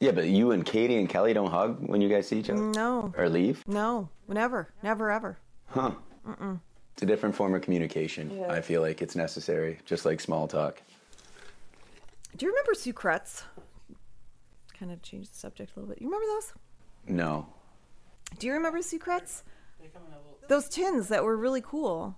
Yeah, 0.00 0.12
but 0.12 0.28
you 0.28 0.52
and 0.52 0.64
Katie 0.64 0.96
and 0.96 1.08
Kelly 1.08 1.32
don't 1.32 1.50
hug 1.50 1.78
when 1.88 2.00
you 2.00 2.08
guys 2.08 2.28
see 2.28 2.38
each 2.38 2.50
other? 2.50 2.60
No, 2.60 3.12
Or 3.16 3.28
leave? 3.28 3.66
no, 3.66 4.08
never, 4.28 4.72
never, 4.82 5.10
ever. 5.10 5.38
Huh. 5.68 5.92
Mm. 6.26 6.60
It's 6.92 7.02
a 7.02 7.06
different 7.06 7.34
form 7.34 7.54
of 7.54 7.62
communication. 7.62 8.44
I 8.48 8.60
feel 8.60 8.80
like 8.80 9.02
it's 9.02 9.16
necessary, 9.16 9.78
just 9.84 10.04
like 10.04 10.20
small 10.20 10.46
talk. 10.46 10.80
Do 12.36 12.46
you 12.46 12.52
remember 12.52 12.74
Sucrets? 12.74 13.42
Kind 14.78 14.92
of 14.92 15.02
change 15.02 15.30
the 15.30 15.36
subject 15.36 15.72
a 15.74 15.80
little 15.80 15.92
bit. 15.94 16.00
You 16.02 16.08
remember 16.08 16.26
those? 16.34 16.52
No. 17.08 17.46
Do 18.38 18.46
you 18.46 18.52
remember 18.52 18.78
Sucrets? 18.78 19.42
They 19.42 19.42
come 19.86 20.02
in 20.08 20.12
a 20.12 20.16
little. 20.16 20.38
Those 20.48 20.68
tins 20.68 21.08
that 21.08 21.22
were 21.24 21.36
really 21.36 21.60
cool. 21.62 22.16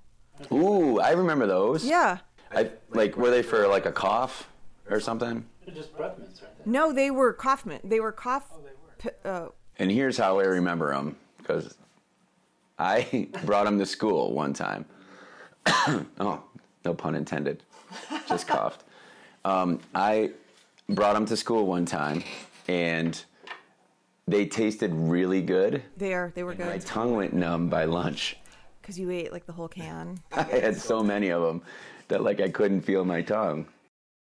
Ooh, 0.51 0.99
I 1.01 1.11
remember 1.11 1.47
those. 1.47 1.85
Yeah. 1.85 2.19
I 2.51 2.71
like 2.91 3.17
were 3.17 3.31
they 3.31 3.43
for 3.43 3.67
like 3.69 3.85
a 3.87 3.93
cough 3.93 4.49
or 4.89 4.99
something? 5.01 5.45
They're 5.67 5.75
just 5.75 5.95
breath 5.97 6.19
mints, 6.19 6.41
aren't 6.43 6.65
they? 6.65 6.71
No, 6.71 6.93
they 6.93 7.11
were 7.11 7.33
cough 7.33 7.67
mint. 7.67 7.89
They 7.89 8.01
were 8.01 8.13
cough. 8.13 8.47
Oh, 8.55 8.59
they 8.63 8.71
were. 8.71 9.13
p- 9.13 9.29
Uh, 9.29 9.49
And 9.79 9.91
here's 9.91 10.17
how 10.17 10.41
I 10.41 10.45
remember 10.45 10.93
them 10.95 11.17
because 11.39 11.77
I 12.79 13.29
brought 13.45 13.65
them 13.65 13.79
to 13.79 13.87
school 13.87 14.33
one 14.33 14.53
time. 14.55 14.87
oh, 15.67 16.43
no 16.85 16.95
pun 16.95 17.15
intended. 17.15 17.63
Just 18.27 18.49
coughed. 18.49 18.85
Um, 19.45 19.81
I 19.95 20.31
brought 20.89 21.15
them 21.15 21.27
to 21.27 21.37
school 21.37 21.67
one 21.67 21.85
time, 21.85 22.23
and 22.69 23.23
they 24.31 24.47
tasted 24.47 24.93
really 24.95 25.43
good. 25.43 25.83
there, 25.97 26.33
they 26.35 26.43
were 26.43 26.55
good. 26.55 26.67
My 26.67 26.79
tongue 26.79 27.17
went 27.17 27.33
numb 27.33 27.69
by 27.69 27.85
lunch. 27.85 28.37
because 28.81 28.99
you 28.99 29.11
ate 29.11 29.33
like 29.33 29.47
the 29.47 29.53
whole 29.53 29.69
can. 29.69 30.19
I 30.33 30.43
had 30.43 30.77
so 30.77 31.03
many 31.03 31.31
of 31.31 31.43
them 31.43 31.63
that 32.09 32.23
like 32.23 32.41
I 32.41 32.49
couldn't 32.49 32.83
feel 32.83 33.05
my 33.05 33.23
tongue. 33.23 33.67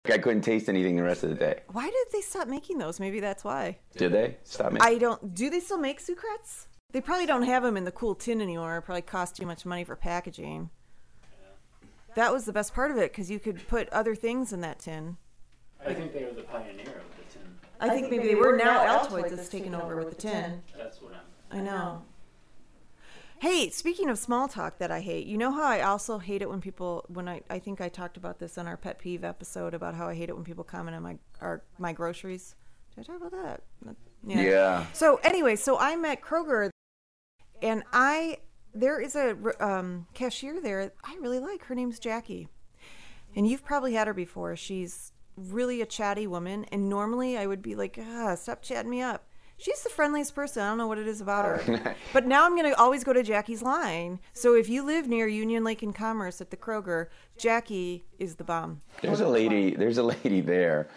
Like 0.06 0.16
I 0.16 0.18
couldn't 0.20 0.42
taste 0.42 0.70
anything 0.70 0.96
the 0.96 1.04
rest 1.04 1.24
of 1.24 1.30
the 1.30 1.36
day. 1.36 1.62
Why 1.72 1.86
did 1.86 2.08
they 2.14 2.22
stop 2.22 2.48
making 2.48 2.78
those? 2.78 3.00
Maybe 3.00 3.20
that's 3.20 3.44
why. 3.44 3.78
Did 3.98 4.14
they 4.14 4.38
stop 4.44 4.72
making? 4.72 4.88
I 4.88 4.98
don't. 4.98 5.36
Do 5.36 5.50
they 5.50 5.60
still 5.60 5.78
make 5.78 6.00
Sucrets? 6.02 6.68
They 6.94 7.02
probably 7.02 7.26
don't 7.26 7.44
have 7.44 7.64
them 7.64 7.76
in 7.76 7.84
the 7.84 7.92
cool 7.92 8.16
tin 8.16 8.42
anymore. 8.42 8.78
It 8.78 8.84
probably 8.84 9.02
cost 9.02 9.36
too 9.36 9.46
much 9.46 9.66
money 9.66 9.84
for 9.84 9.96
packaging. 9.98 10.70
That 12.16 12.34
was 12.34 12.46
the 12.46 12.54
best 12.54 12.74
part 12.74 12.90
of 12.90 12.98
it 12.98 13.12
because 13.12 13.30
you 13.30 13.40
could 13.40 13.68
put 13.68 13.90
other 13.90 14.16
things 14.16 14.52
in 14.54 14.62
that 14.62 14.80
tin. 14.80 15.18
I 15.86 15.94
think 15.94 16.14
they 16.14 16.24
were 16.24 16.32
the 16.32 16.42
pioneer 16.44 16.72
of 16.72 16.78
the 16.78 16.84
tin. 16.84 16.87
I, 17.80 17.90
think, 17.90 18.10
maybe, 18.10 18.28
they 18.28 18.36
were. 18.36 18.58
Now 18.58 19.00
Altoids 19.00 19.32
is 19.32 19.50
taken 19.50 19.76
over 19.76 19.98
with 19.98 20.10
the 20.10 20.16
tin. 20.16 20.62
That's 20.78 21.02
what 21.02 21.14
I'm. 21.14 21.60
I 21.60 21.62
know. 21.62 22.02
Hey, 23.40 23.70
speaking 23.70 24.10
of 24.10 24.18
small 24.18 24.48
talk 24.48 24.80
that 24.80 24.90
I 24.90 25.00
hate, 25.00 25.28
you 25.28 25.38
know 25.38 25.52
how 25.52 25.64
I 25.64 25.82
also 25.82 26.18
hate 26.18 26.42
it 26.42 26.50
when 26.50 26.60
people 26.60 27.06
when 27.08 27.30
I 27.30 27.42
I 27.50 27.60
think 27.60 27.82
I 27.82 27.88
talked 27.88 28.18
about 28.18 28.40
this 28.40 28.58
on 28.58 28.66
our 28.66 28.78
pet 28.78 28.98
peeve 28.98 29.24
episode 29.24 29.76
about 29.76 29.94
how 29.94 30.08
I 30.08 30.16
hate 30.16 30.30
it 30.30 30.36
when 30.36 30.44
people 30.44 30.64
comment 30.64 30.96
on 30.96 31.04
my 31.04 31.18
our 31.40 31.62
my 31.78 31.94
groceries. 31.94 32.56
Did 32.96 33.02
I 33.02 33.14
talk 33.14 33.18
about 33.18 33.44
that? 33.44 33.62
yeah. 34.26 34.88
So 34.94 35.20
anyway, 35.24 35.56
so 35.56 35.78
I'm 35.78 36.04
at 36.06 36.22
Kroger, 36.22 36.72
and 37.62 37.84
I 37.94 38.40
there 38.74 39.00
is 39.00 39.16
a 39.16 39.38
um, 39.60 40.08
cashier 40.16 40.60
there 40.60 40.92
I 41.04 41.16
really 41.20 41.40
like. 41.40 41.66
Her 41.66 41.76
name's 41.76 42.00
Jackie, 42.00 42.48
and 43.36 43.48
you've 43.48 43.64
probably 43.64 43.94
had 43.94 44.08
her 44.08 44.16
before. 44.16 44.56
She's 44.56 45.14
really 45.38 45.82
a 45.82 45.86
chatty 45.86 46.28
woman, 46.28 46.66
and 46.72 46.90
normally 46.90 47.38
I 47.38 47.46
would 47.46 47.62
be 47.62 47.76
like, 47.76 47.98
ah, 48.02 48.36
stop 48.36 48.62
chatting 48.62 48.90
me 48.90 49.02
up. 49.02 49.24
She's 49.60 49.82
the 49.82 49.90
friendliest 49.90 50.36
person. 50.36 50.62
I 50.62 50.70
don't 50.70 50.78
know 50.78 50.88
what 50.88 51.00
it 51.00 51.08
is 51.08 51.20
about 51.20 51.46
her. 51.46 51.96
but 52.14 52.28
now 52.28 52.46
I'm 52.46 52.56
going 52.56 52.70
to 52.72 52.80
always 52.80 53.04
go 53.04 53.12
to 53.12 53.24
Jackie's 53.24 53.64
line. 53.64 54.20
So 54.34 54.54
if 54.54 54.70
you 54.70 54.84
live 54.86 55.08
near 55.08 55.28
Union 55.28 55.64
Lake 55.64 55.82
and 55.82 55.96
Commerce 55.96 56.42
at 56.42 56.52
the 56.52 56.58
Kroger, 56.58 57.08
Jackie 57.38 58.06
is 58.20 58.36
the 58.36 58.44
bomb. 58.44 58.82
There's 59.02 59.20
a 59.20 59.28
lady. 59.28 59.72
There's 59.76 59.98
a 59.98 60.04
lady 60.04 60.42
there 60.42 60.90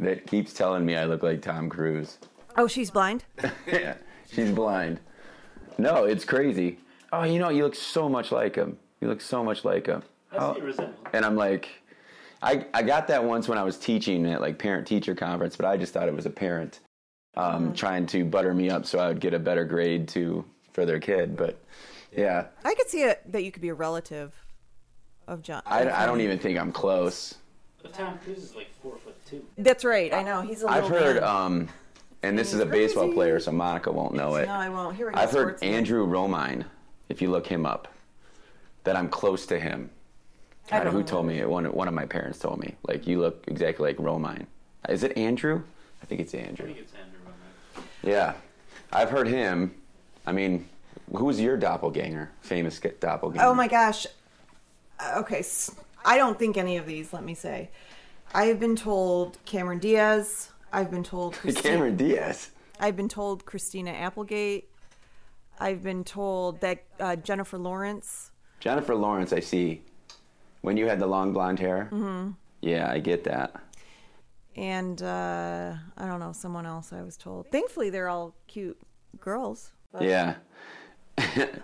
that 0.00 0.26
keeps 0.26 0.52
telling 0.52 0.84
me 0.84 0.96
I 0.96 1.04
look 1.04 1.22
like 1.22 1.42
Tom 1.42 1.68
Cruise. 1.68 2.18
Oh, 2.56 2.66
she's 2.66 2.90
blind? 2.90 3.24
yeah, 3.68 3.94
she's 4.32 4.50
blind. 4.50 4.98
No, 5.78 6.04
it's 6.04 6.24
crazy. 6.24 6.78
Oh, 7.12 7.22
you 7.22 7.38
know, 7.38 7.50
you 7.50 7.62
look 7.62 7.76
so 7.76 8.08
much 8.08 8.32
like 8.32 8.56
him. 8.56 8.78
You 9.00 9.06
look 9.08 9.20
so 9.20 9.44
much 9.44 9.64
like 9.64 9.86
him. 9.86 10.02
I 10.32 10.38
How- 10.38 10.54
see 10.54 10.60
resemblance. 10.62 10.98
and 11.12 11.24
I'm 11.24 11.36
like, 11.36 11.68
I 12.42 12.66
I 12.72 12.82
got 12.82 13.08
that 13.08 13.24
once 13.24 13.48
when 13.48 13.58
I 13.58 13.62
was 13.62 13.78
teaching 13.78 14.26
at 14.26 14.40
like 14.40 14.58
parent 14.58 14.86
teacher 14.86 15.14
conference, 15.14 15.56
but 15.56 15.66
I 15.66 15.76
just 15.76 15.92
thought 15.92 16.08
it 16.08 16.14
was 16.14 16.26
a 16.26 16.30
parent 16.30 16.80
um, 17.36 17.72
trying 17.72 18.06
to 18.06 18.24
butter 18.24 18.54
me 18.54 18.70
up 18.70 18.86
so 18.86 18.98
I 18.98 19.08
would 19.08 19.20
get 19.20 19.34
a 19.34 19.38
better 19.38 19.64
grade 19.64 20.08
to 20.08 20.44
for 20.72 20.86
their 20.86 21.00
kid. 21.00 21.36
But 21.36 21.58
yeah, 22.16 22.46
I 22.64 22.74
could 22.74 22.88
see 22.88 23.02
it 23.02 23.22
that 23.32 23.44
you 23.44 23.52
could 23.52 23.62
be 23.62 23.68
a 23.68 23.74
relative 23.74 24.34
of 25.26 25.42
John. 25.42 25.62
I, 25.66 25.88
I 25.88 26.06
don't 26.06 26.20
even 26.20 26.38
think 26.38 26.58
I'm 26.58 26.72
close. 26.72 27.34
But 27.82 27.92
Tom 27.92 28.18
Cruise 28.18 28.38
is 28.38 28.54
like 28.54 28.68
four 28.82 28.96
foot 28.96 29.16
two. 29.26 29.44
That's 29.58 29.84
right. 29.84 30.12
I 30.12 30.22
know. 30.22 30.40
He's 30.40 30.62
a 30.62 30.66
little 30.66 30.84
I've 30.84 30.90
heard, 30.90 31.22
um, 31.22 31.68
and 32.22 32.38
this 32.38 32.52
is 32.52 32.60
a 32.60 32.66
baseball 32.66 33.04
Crazy. 33.04 33.14
player, 33.14 33.40
so 33.40 33.52
Monica 33.52 33.92
won't 33.92 34.14
know 34.14 34.36
it. 34.36 34.46
No, 34.46 34.54
I 34.54 34.68
won't. 34.68 34.96
Here 34.96 35.06
we 35.06 35.12
go. 35.12 35.20
I've 35.20 35.30
heard 35.30 35.62
Andrew 35.62 36.06
Romine, 36.06 36.64
if 37.08 37.22
you 37.22 37.30
look 37.30 37.46
him 37.46 37.66
up, 37.66 37.88
that 38.84 38.96
I'm 38.96 39.08
close 39.08 39.46
to 39.46 39.60
him. 39.60 39.90
I 40.70 40.76
I 40.76 40.78
don't 40.78 40.86
know 40.86 40.92
who 40.92 40.98
know. 41.00 41.04
told 41.06 41.26
me. 41.26 41.44
One, 41.44 41.64
one 41.72 41.88
of 41.88 41.94
my 41.94 42.06
parents 42.06 42.38
told 42.38 42.60
me. 42.60 42.74
Like, 42.86 43.06
you 43.06 43.20
look 43.20 43.44
exactly 43.48 43.86
like 43.88 43.96
Romine. 43.98 44.46
Is 44.88 45.02
it 45.02 45.16
Andrew? 45.16 45.62
I 46.02 46.06
think 46.06 46.20
it's 46.20 46.34
Andrew. 46.34 46.66
I 46.66 46.68
Andrew. 46.68 46.74
think 46.74 46.78
it's 46.78 46.94
Andrew 46.94 47.18
Roman. 47.24 47.88
Yeah. 48.02 48.34
I've 48.92 49.10
heard 49.10 49.28
him. 49.28 49.74
I 50.26 50.32
mean, 50.32 50.68
who's 51.14 51.40
your 51.40 51.56
doppelganger? 51.56 52.30
Famous 52.42 52.78
ge- 52.78 52.98
doppelganger. 53.00 53.44
Oh 53.46 53.54
my 53.54 53.68
gosh. 53.68 54.06
Uh, 55.00 55.14
Okay, 55.18 55.44
I 56.04 56.16
don't 56.18 56.38
think 56.38 56.56
any 56.56 56.76
of 56.76 56.86
these. 56.86 57.12
Let 57.12 57.24
me 57.24 57.34
say, 57.34 57.70
I 58.34 58.44
have 58.46 58.58
been 58.60 58.76
told 58.76 59.38
Cameron 59.44 59.78
Diaz. 59.78 60.50
I've 60.72 60.90
been 60.90 61.04
told 61.04 61.34
Christi- 61.40 61.62
Cameron 61.62 61.96
Diaz. 61.96 62.50
I've 62.80 62.96
been 62.96 63.08
told 63.08 63.44
Christina 63.44 63.90
Applegate. 63.90 64.68
I've 65.58 65.82
been 65.82 66.04
told 66.04 66.60
that 66.60 66.84
uh, 67.00 67.16
Jennifer 67.16 67.58
Lawrence. 67.58 68.30
Jennifer 68.60 68.94
Lawrence, 68.94 69.32
I 69.32 69.40
see. 69.40 69.82
When 70.62 70.76
you 70.76 70.86
had 70.86 70.98
the 70.98 71.06
long 71.06 71.32
blonde 71.32 71.58
hair. 71.60 71.88
Mm-hmm. 71.92 72.30
Yeah, 72.60 72.90
I 72.90 72.98
get 72.98 73.24
that. 73.24 73.54
and 74.56 75.00
uh, 75.02 75.74
I 75.96 76.06
don't 76.06 76.18
know 76.20 76.32
someone 76.32 76.66
else. 76.66 76.92
I 76.92 77.02
was 77.02 77.16
told. 77.16 77.50
Thankfully, 77.52 77.90
they're 77.90 78.08
all 78.08 78.34
cute 78.48 78.78
girls. 79.20 79.72
Yeah. 80.00 80.34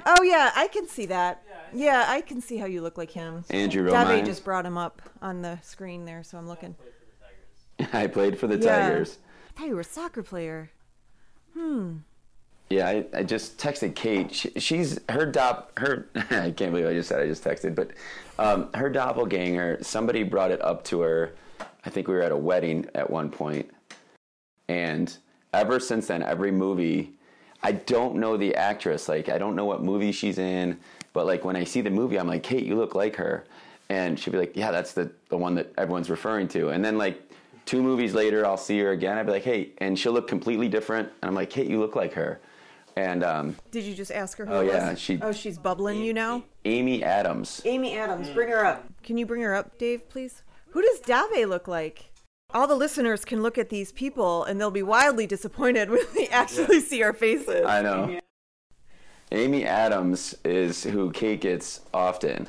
Oh 0.07 0.23
yeah, 0.23 0.51
I 0.57 0.67
can 0.69 0.89
see 0.89 1.07
that. 1.07 1.45
Yeah, 1.73 2.07
I 2.09 2.23
can 2.23 2.41
see 2.41 2.57
how 2.57 2.67
you 2.67 2.83
look 2.83 2.99
like 2.99 3.11
him. 3.13 3.45
Andrew 3.51 3.85
Dave 3.85 3.95
Romine. 3.95 4.25
just 4.27 4.45
brought 4.45 4.67
him 4.67 4.77
up 4.77 5.01
on 5.23 5.43
the 5.43 5.59
screen 5.63 6.05
there, 6.05 6.25
so 6.25 6.37
I'm 6.39 6.49
looking. 6.49 6.75
I 7.93 8.09
played 8.09 8.37
for 8.37 8.49
the 8.49 8.57
Yeah. 8.59 8.89
Tigers. 8.89 9.19
I 9.55 9.59
thought 9.61 9.69
you 9.69 9.75
were 9.77 9.81
a 9.83 9.85
soccer 9.85 10.25
player. 10.25 10.71
Yeah, 12.75 12.89
I, 12.89 13.05
I 13.19 13.23
just 13.23 13.57
texted 13.57 13.95
Kate. 13.95 14.35
She, 14.35 14.51
she's 14.59 14.99
her 15.09 15.27
dop. 15.27 15.79
Her 15.79 16.09
I 16.15 16.51
can't 16.51 16.73
believe 16.73 16.87
I 16.87 16.93
just 16.93 17.09
said 17.09 17.21
I 17.21 17.27
just 17.29 17.45
texted, 17.45 17.77
but 17.77 17.93
um, 18.37 18.69
her 18.75 18.91
doppelganger. 18.91 19.79
Somebody 19.81 20.25
brought 20.25 20.51
it 20.51 20.61
up 20.61 20.83
to 20.87 21.01
her. 21.03 21.35
I 21.85 21.91
think 21.91 22.09
we 22.09 22.15
were 22.15 22.23
at 22.23 22.33
a 22.33 22.37
wedding 22.37 22.89
at 22.97 23.09
one 23.09 23.31
point, 23.31 23.71
and 24.69 25.17
ever 25.53 25.79
since 25.79 26.09
then, 26.09 26.21
every 26.25 26.51
movie 26.51 27.13
I 27.63 27.73
don't 27.73 28.17
know 28.17 28.37
the 28.37 28.57
actress. 28.57 29.09
Like 29.09 29.29
I 29.29 29.39
don't 29.39 29.55
know 29.55 29.67
what 29.67 29.85
movie 29.85 30.11
she's 30.11 30.39
in, 30.39 30.77
but 31.13 31.27
like 31.27 31.45
when 31.45 31.55
I 31.55 31.63
see 31.63 31.81
the 31.81 31.91
movie, 31.91 32.19
I'm 32.19 32.27
like, 32.27 32.43
Kate, 32.43 32.67
you 32.67 32.75
look 32.75 32.97
like 32.97 33.15
her, 33.15 33.45
and 33.89 34.19
she'll 34.19 34.33
be 34.33 34.39
like, 34.39 34.57
Yeah, 34.57 34.73
that's 34.73 34.95
the 34.95 35.13
the 35.29 35.37
one 35.37 35.55
that 35.55 35.73
everyone's 35.79 36.11
referring 36.11 36.49
to. 36.49 36.71
And 36.71 36.85
then 36.85 36.99
like 36.99 37.23
two 37.67 37.85
movies 37.85 38.15
later, 38.15 38.45
I'll 38.45 38.57
see 38.57 38.81
her 38.81 38.91
again. 38.91 39.17
I'd 39.17 39.27
be 39.27 39.33
like, 39.33 39.45
Hey, 39.45 39.71
and 39.79 39.97
she'll 39.97 40.13
look 40.13 40.27
completely 40.27 40.69
different, 40.69 41.09
and 41.23 41.29
I'm 41.29 41.37
like, 41.37 41.51
Kate, 41.51 41.69
you 41.69 41.79
look 41.79 41.95
like 41.95 42.13
her. 42.15 42.41
And 42.97 43.25
um, 43.25 43.57
Did 43.73 43.85
you 43.85 43.95
just 43.95 44.13
ask 44.13 44.39
her 44.39 44.47
who 44.47 44.53
Oh, 44.53 44.65
was? 44.65 44.73
yeah, 44.73 44.95
she- 44.95 45.19
Oh, 45.21 45.33
she's 45.33 45.59
bubbling 45.59 46.01
you 46.01 46.15
know, 46.15 46.45
Amy 46.65 47.03
Adams. 47.03 47.61
Amy 47.65 47.97
Adams, 47.99 48.31
bring 48.31 48.49
her 48.49 48.65
up. 48.65 48.85
Can 49.03 49.19
you 49.19 49.27
bring 49.27 49.43
her 49.43 49.55
up, 49.55 49.79
Dave, 49.79 50.09
please? 50.09 50.43
Who 50.71 50.81
does 50.83 51.01
Dave 51.01 51.49
look 51.49 51.67
like? 51.69 52.11
All 52.51 52.69
the 52.69 52.77
listeners 52.77 53.25
can 53.25 53.43
look 53.43 53.59
at 53.59 53.69
these 53.69 53.91
people 53.91 54.45
and 54.45 54.61
they'll 54.61 54.71
be 54.71 54.83
wildly 54.83 55.27
disappointed 55.27 55.91
when 55.91 56.03
they 56.15 56.29
actually 56.29 56.81
see 56.81 57.03
our 57.03 57.13
faces. 57.13 57.67
I 57.67 57.83
know. 57.83 58.21
Amy 59.33 59.65
Adams 59.65 60.37
is 60.45 60.85
who 60.85 61.11
Kate 61.11 61.41
gets 61.41 61.81
often, 61.93 62.47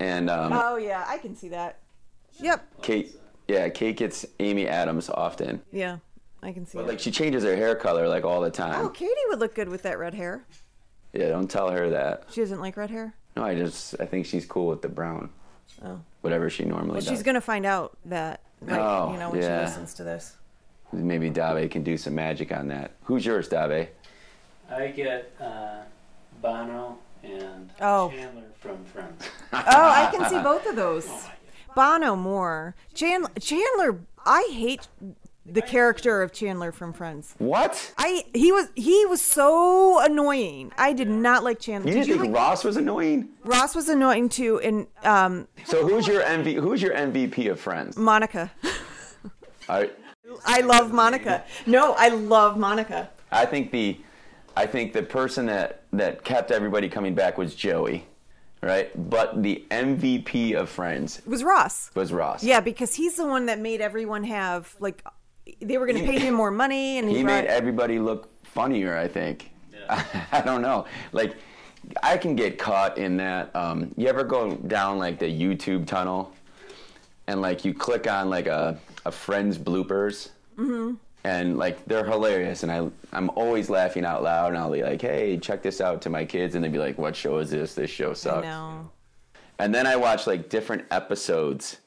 and 0.00 0.28
um, 0.28 0.52
oh, 0.52 0.76
yeah, 0.76 1.04
I 1.06 1.18
can 1.18 1.36
see 1.36 1.50
that. 1.50 1.78
Yep. 2.40 2.82
Kate, 2.82 3.14
yeah, 3.46 3.68
Kate 3.68 3.96
gets 3.96 4.26
Amy 4.40 4.66
Adams 4.66 5.08
often. 5.10 5.60
Yeah, 5.70 5.98
I 6.42 6.52
can 6.52 6.66
see 6.66 6.78
But 6.78 6.84
it. 6.84 6.88
like 6.88 7.00
she 7.00 7.10
changes 7.10 7.44
her 7.44 7.54
hair 7.56 7.74
color 7.74 8.08
like 8.08 8.24
all 8.24 8.40
the 8.40 8.50
time. 8.50 8.84
Oh, 8.84 8.88
Katie 8.88 9.12
would 9.28 9.38
look 9.40 9.54
good 9.54 9.68
with 9.68 9.82
that 9.82 9.98
red 9.98 10.14
hair. 10.14 10.44
Yeah, 11.12 11.28
don't 11.28 11.50
tell 11.50 11.70
her 11.70 11.90
that. 11.90 12.24
She 12.30 12.40
doesn't 12.40 12.60
like 12.60 12.76
red 12.76 12.90
hair? 12.90 13.14
No, 13.36 13.44
I 13.44 13.54
just 13.54 13.94
I 14.00 14.06
think 14.06 14.26
she's 14.26 14.46
cool 14.46 14.66
with 14.68 14.80
the 14.82 14.88
brown. 14.88 15.30
Oh. 15.84 16.00
Whatever 16.22 16.50
she 16.50 16.64
normally 16.64 16.92
Well, 16.92 17.00
does. 17.00 17.08
she's 17.08 17.22
going 17.22 17.34
to 17.36 17.40
find 17.40 17.64
out 17.64 17.96
that, 18.06 18.40
like, 18.60 18.78
Oh, 18.78 19.12
you 19.12 19.18
know, 19.18 19.30
when 19.30 19.40
yeah. 19.40 19.60
she 19.60 19.66
listens 19.66 19.94
to 19.94 20.04
this. 20.04 20.36
Maybe 20.92 21.30
Dave 21.30 21.70
can 21.70 21.82
do 21.82 21.96
some 21.96 22.14
magic 22.14 22.52
on 22.52 22.68
that. 22.68 22.92
Who's 23.04 23.24
yours, 23.24 23.48
Dave? 23.48 23.88
I 24.70 24.88
get 24.88 25.32
uh, 25.40 25.78
Bono 26.42 26.98
and 27.22 27.70
Oh. 27.80 28.10
Chandler 28.10 28.42
from 28.58 28.84
Friends. 28.84 29.28
Oh, 29.52 29.60
I 29.66 30.10
can 30.14 30.28
see 30.28 30.38
both 30.40 30.66
of 30.66 30.76
those. 30.76 31.06
Oh 31.72 31.76
my 31.76 31.84
God. 31.84 32.00
Bono 32.00 32.16
more. 32.16 32.74
Chandler, 32.94 33.30
Chandler, 33.38 34.00
I 34.26 34.48
hate 34.52 34.88
the 35.46 35.62
character 35.62 36.22
of 36.22 36.32
Chandler 36.32 36.70
from 36.72 36.92
Friends. 36.92 37.34
What? 37.38 37.92
I 37.98 38.24
he 38.34 38.52
was 38.52 38.68
he 38.74 39.06
was 39.06 39.20
so 39.22 39.98
annoying. 40.04 40.72
I 40.78 40.92
did 40.92 41.08
not 41.08 41.42
like 41.44 41.58
Chandler. 41.60 41.88
You 41.90 41.94
Did 41.94 42.06
didn't 42.06 42.16
you 42.16 42.22
think 42.22 42.34
like 42.34 42.42
Ross 42.42 42.64
was 42.64 42.76
annoying? 42.76 43.28
Ross 43.44 43.74
was 43.74 43.88
annoying 43.88 44.28
too, 44.28 44.60
and 44.60 44.86
um, 45.02 45.48
So 45.64 45.86
who's 45.86 46.06
your 46.06 46.22
MV? 46.22 46.60
Who's 46.60 46.82
your 46.82 46.94
MVP 46.94 47.50
of 47.50 47.58
Friends? 47.58 47.96
Monica. 47.96 48.50
I, 49.68 49.90
I 50.44 50.60
love 50.62 50.92
Monica. 50.92 51.44
No, 51.66 51.94
I 51.96 52.08
love 52.08 52.58
Monica. 52.58 53.10
I 53.30 53.46
think 53.46 53.70
the, 53.70 53.98
I 54.56 54.66
think 54.66 54.92
the 54.92 55.02
person 55.02 55.46
that 55.46 55.84
that 55.92 56.24
kept 56.24 56.50
everybody 56.50 56.88
coming 56.88 57.14
back 57.14 57.38
was 57.38 57.54
Joey, 57.54 58.04
right? 58.62 58.90
But 59.10 59.42
the 59.42 59.64
MVP 59.70 60.54
of 60.54 60.68
Friends 60.68 61.22
was 61.26 61.42
Ross. 61.44 61.90
was 61.94 62.12
Ross. 62.12 62.42
Yeah, 62.44 62.60
because 62.60 62.94
he's 62.94 63.16
the 63.16 63.26
one 63.26 63.46
that 63.46 63.58
made 63.58 63.80
everyone 63.80 64.24
have 64.24 64.74
like 64.80 65.02
they 65.60 65.78
were 65.78 65.86
going 65.86 65.98
to 65.98 66.06
pay 66.06 66.18
him 66.18 66.34
more 66.34 66.50
money, 66.50 66.98
and 66.98 67.08
he, 67.08 67.18
he 67.18 67.22
brought, 67.22 67.44
made 67.44 67.50
everybody 67.50 67.98
look 67.98 68.28
funnier. 68.44 68.96
I 68.96 69.08
think. 69.08 69.50
Yeah. 69.72 70.04
I 70.32 70.40
don't 70.40 70.62
know. 70.62 70.86
Like, 71.12 71.36
I 72.02 72.16
can 72.16 72.36
get 72.36 72.58
caught 72.58 72.98
in 72.98 73.16
that. 73.18 73.54
Um, 73.54 73.92
you 73.96 74.06
ever 74.08 74.24
go 74.24 74.54
down 74.54 74.98
like 74.98 75.18
the 75.18 75.26
YouTube 75.26 75.86
tunnel, 75.86 76.32
and 77.26 77.40
like 77.40 77.64
you 77.64 77.74
click 77.74 78.10
on 78.10 78.30
like 78.30 78.46
a 78.46 78.78
a 79.06 79.12
friend's 79.12 79.58
bloopers, 79.58 80.30
mm-hmm. 80.56 80.94
and 81.24 81.58
like 81.58 81.84
they're 81.86 82.04
hilarious, 82.04 82.62
and 82.62 82.72
I 82.72 82.88
I'm 83.12 83.30
always 83.30 83.70
laughing 83.70 84.04
out 84.04 84.22
loud, 84.22 84.48
and 84.48 84.58
I'll 84.58 84.70
be 84.70 84.82
like, 84.82 85.00
hey, 85.00 85.38
check 85.38 85.62
this 85.62 85.80
out 85.80 86.02
to 86.02 86.10
my 86.10 86.24
kids, 86.24 86.54
and 86.54 86.64
they'd 86.64 86.72
be 86.72 86.78
like, 86.78 86.98
what 86.98 87.16
show 87.16 87.38
is 87.38 87.50
this? 87.50 87.74
This 87.74 87.90
show 87.90 88.10
I 88.10 88.14
sucks. 88.14 88.44
know. 88.44 88.90
And 89.58 89.74
then 89.74 89.86
I 89.86 89.96
watch 89.96 90.26
like 90.26 90.48
different 90.48 90.84
episodes. 90.90 91.78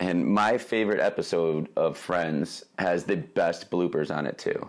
And 0.00 0.26
my 0.26 0.56
favorite 0.56 0.98
episode 1.00 1.68
of 1.76 1.96
Friends 1.96 2.64
has 2.78 3.04
the 3.04 3.16
best 3.16 3.70
bloopers 3.70 4.14
on 4.14 4.26
it 4.26 4.38
too. 4.38 4.68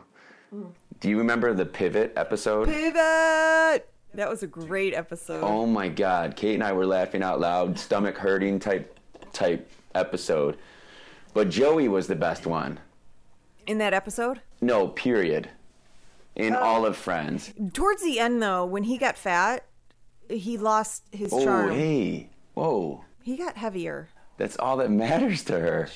Do 0.99 1.09
you 1.09 1.17
remember 1.17 1.53
the 1.53 1.65
pivot 1.65 2.11
episode? 2.17 2.67
Pivot. 2.67 3.87
That 4.13 4.29
was 4.29 4.43
a 4.43 4.47
great 4.47 4.93
episode. 4.93 5.41
Oh 5.41 5.65
my 5.65 5.87
god, 5.87 6.35
Kate 6.35 6.55
and 6.55 6.63
I 6.63 6.73
were 6.73 6.85
laughing 6.85 7.23
out 7.23 7.39
loud, 7.39 7.79
stomach 7.79 8.17
hurting 8.17 8.59
type 8.59 8.99
type 9.31 9.71
episode. 9.95 10.57
But 11.33 11.49
Joey 11.49 11.87
was 11.87 12.07
the 12.07 12.15
best 12.15 12.45
one. 12.45 12.77
In 13.67 13.77
that 13.77 13.93
episode, 13.93 14.41
No, 14.59 14.89
period. 14.89 15.49
In 16.35 16.53
oh. 16.55 16.59
all 16.59 16.85
of 16.85 16.97
Friends. 16.97 17.53
towards 17.73 18.03
the 18.03 18.19
end 18.19 18.41
though, 18.43 18.65
when 18.65 18.83
he 18.83 18.97
got 18.97 19.17
fat, 19.17 19.65
he 20.29 20.57
lost 20.57 21.03
his 21.13 21.31
Oh, 21.31 21.43
charm. 21.43 21.69
Oh, 21.69 21.73
hey. 21.73 22.29
Whoa. 22.53 23.05
He 23.23 23.37
got 23.37 23.55
heavier. 23.55 24.09
That's 24.41 24.57
all 24.57 24.77
that 24.77 24.89
matters 24.89 25.43
to 25.43 25.59
her. 25.59 25.87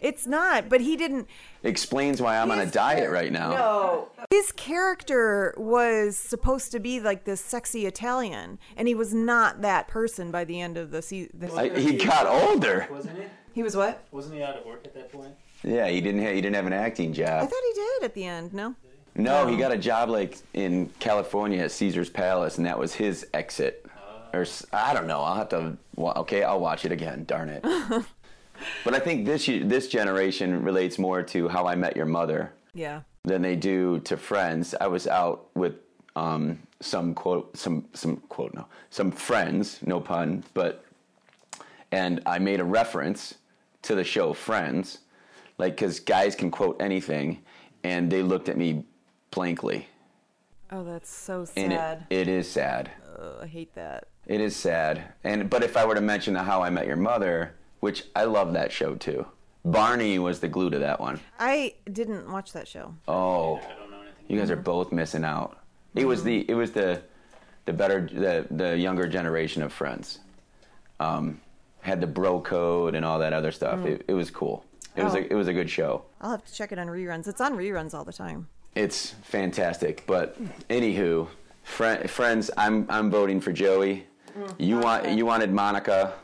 It's 0.00 0.26
not, 0.26 0.68
but 0.68 0.80
he 0.80 0.96
didn't. 0.96 1.28
Explains 1.62 2.20
why 2.20 2.36
I'm 2.36 2.50
on 2.50 2.58
a 2.58 2.66
diet 2.66 3.12
right 3.12 3.30
now. 3.30 3.50
No. 3.50 4.08
His 4.28 4.50
character 4.50 5.54
was 5.56 6.16
supposed 6.16 6.72
to 6.72 6.80
be 6.80 6.98
like 6.98 7.22
this 7.22 7.40
sexy 7.40 7.86
Italian, 7.86 8.58
and 8.76 8.88
he 8.88 8.96
was 8.96 9.14
not 9.14 9.62
that 9.62 9.86
person 9.86 10.32
by 10.32 10.42
the 10.42 10.60
end 10.60 10.76
of 10.76 10.90
the 10.90 11.00
season. 11.00 11.48
I, 11.56 11.68
he 11.68 11.92
got 11.96 12.26
older. 12.26 12.88
Wasn't 12.90 13.16
he? 13.16 13.24
He 13.52 13.62
was 13.62 13.76
what? 13.76 14.02
Wasn't 14.10 14.34
he 14.34 14.42
out 14.42 14.56
of 14.56 14.66
work 14.66 14.84
at 14.84 14.94
that 14.94 15.12
point? 15.12 15.34
Yeah, 15.62 15.86
he 15.86 16.00
didn't. 16.00 16.24
Ha- 16.24 16.32
he 16.32 16.40
didn't 16.40 16.56
have 16.56 16.66
an 16.66 16.72
acting 16.72 17.12
job. 17.12 17.44
I 17.44 17.46
thought 17.46 17.62
he 17.68 17.74
did 17.74 18.02
at 18.02 18.14
the 18.14 18.24
end. 18.24 18.52
No. 18.52 18.74
No, 19.14 19.46
he 19.46 19.56
got 19.56 19.70
a 19.70 19.78
job 19.78 20.08
like 20.08 20.38
in 20.54 20.90
California 20.98 21.62
at 21.62 21.70
Caesar's 21.70 22.10
Palace, 22.10 22.56
and 22.56 22.66
that 22.66 22.80
was 22.80 22.94
his 22.94 23.24
exit. 23.32 23.81
Or 24.32 24.46
I 24.72 24.94
don't 24.94 25.06
know. 25.06 25.20
I'll 25.20 25.34
have 25.36 25.48
to. 25.50 25.76
Okay, 25.98 26.42
I'll 26.42 26.60
watch 26.60 26.84
it 26.84 26.92
again. 26.92 27.24
Darn 27.26 27.48
it. 27.48 27.62
but 28.84 28.94
I 28.94 28.98
think 28.98 29.26
this 29.26 29.46
this 29.46 29.88
generation 29.88 30.62
relates 30.62 30.98
more 30.98 31.22
to 31.24 31.48
How 31.48 31.66
I 31.66 31.74
Met 31.74 31.96
Your 31.96 32.06
Mother 32.06 32.52
Yeah. 32.74 33.02
than 33.24 33.42
they 33.42 33.56
do 33.56 33.98
to 34.00 34.16
Friends. 34.16 34.74
I 34.80 34.86
was 34.86 35.06
out 35.06 35.48
with 35.54 35.74
um, 36.16 36.58
some 36.80 37.14
quote, 37.14 37.56
some 37.56 37.86
some 37.92 38.16
quote, 38.28 38.54
no, 38.54 38.66
some 38.90 39.10
friends, 39.10 39.78
no 39.84 40.00
pun, 40.00 40.44
but 40.54 40.84
and 41.90 42.22
I 42.26 42.38
made 42.38 42.60
a 42.60 42.64
reference 42.64 43.34
to 43.82 43.94
the 43.94 44.04
show 44.04 44.32
Friends, 44.32 44.98
like 45.58 45.74
because 45.76 46.00
guys 46.00 46.34
can 46.34 46.50
quote 46.50 46.80
anything, 46.80 47.42
and 47.84 48.10
they 48.10 48.22
looked 48.22 48.48
at 48.48 48.56
me 48.56 48.84
blankly, 49.30 49.88
Oh, 50.70 50.84
that's 50.84 51.10
so 51.12 51.44
sad. 51.44 52.06
it, 52.10 52.20
it 52.20 52.28
is 52.28 52.50
sad. 52.50 52.90
Ugh, 53.18 53.36
I 53.42 53.46
hate 53.46 53.74
that. 53.74 54.08
It 54.26 54.40
is 54.40 54.54
sad, 54.56 55.02
and 55.24 55.50
but 55.50 55.62
if 55.62 55.76
I 55.76 55.84
were 55.84 55.94
to 55.94 56.00
mention 56.00 56.34
the 56.34 56.42
How 56.42 56.62
I 56.62 56.70
Met 56.70 56.86
Your 56.86 56.96
Mother, 56.96 57.54
which 57.80 58.04
I 58.14 58.24
love 58.24 58.52
that 58.52 58.70
show 58.70 58.94
too, 58.94 59.26
Barney 59.64 60.18
was 60.18 60.40
the 60.40 60.48
glue 60.48 60.70
to 60.70 60.78
that 60.78 61.00
one. 61.00 61.20
I 61.38 61.74
didn't 61.92 62.30
watch 62.30 62.52
that 62.52 62.68
show. 62.68 62.94
Oh. 63.08 63.56
I 63.56 63.74
don't 63.76 63.90
know 63.90 64.00
anything. 64.00 64.24
You 64.28 64.38
guys 64.38 64.50
are 64.50 64.56
both 64.56 64.92
missing 64.92 65.24
out. 65.24 65.58
It 65.94 66.04
was 66.06 66.22
the 66.22 66.48
it 66.48 66.54
was 66.54 66.70
the 66.72 67.02
the 67.64 67.72
better 67.72 68.08
the 68.12 68.46
the 68.50 68.76
younger 68.78 69.06
generation 69.08 69.62
of 69.62 69.72
friends. 69.72 70.20
Um, 71.00 71.40
had 71.80 72.00
the 72.00 72.06
bro 72.06 72.40
code 72.40 72.94
and 72.94 73.04
all 73.04 73.18
that 73.18 73.32
other 73.32 73.50
stuff. 73.50 73.84
It, 73.84 74.04
it 74.06 74.14
was 74.14 74.30
cool. 74.30 74.64
It 74.94 75.02
was 75.02 75.14
Oh. 75.14 75.18
a 75.18 75.20
it 75.22 75.34
was 75.34 75.48
a 75.48 75.52
good 75.52 75.68
show. 75.68 76.04
I'll 76.20 76.30
have 76.30 76.44
to 76.44 76.54
check 76.54 76.70
it 76.70 76.78
on 76.78 76.86
reruns. 76.86 77.26
It's 77.26 77.40
on 77.40 77.54
reruns 77.56 77.92
all 77.92 78.04
the 78.04 78.12
time. 78.12 78.46
It's 78.76 79.10
fantastic. 79.24 80.04
But 80.06 80.36
anywho, 80.68 81.26
fri 81.64 82.06
friends, 82.06 82.50
I'm 82.56 82.86
I'm 82.88 83.10
voting 83.10 83.40
for 83.40 83.52
Joey. 83.52 84.06
You 84.58 84.78
want 84.78 85.08
you 85.08 85.26
wanted 85.26 85.52
Monica. 85.52 86.14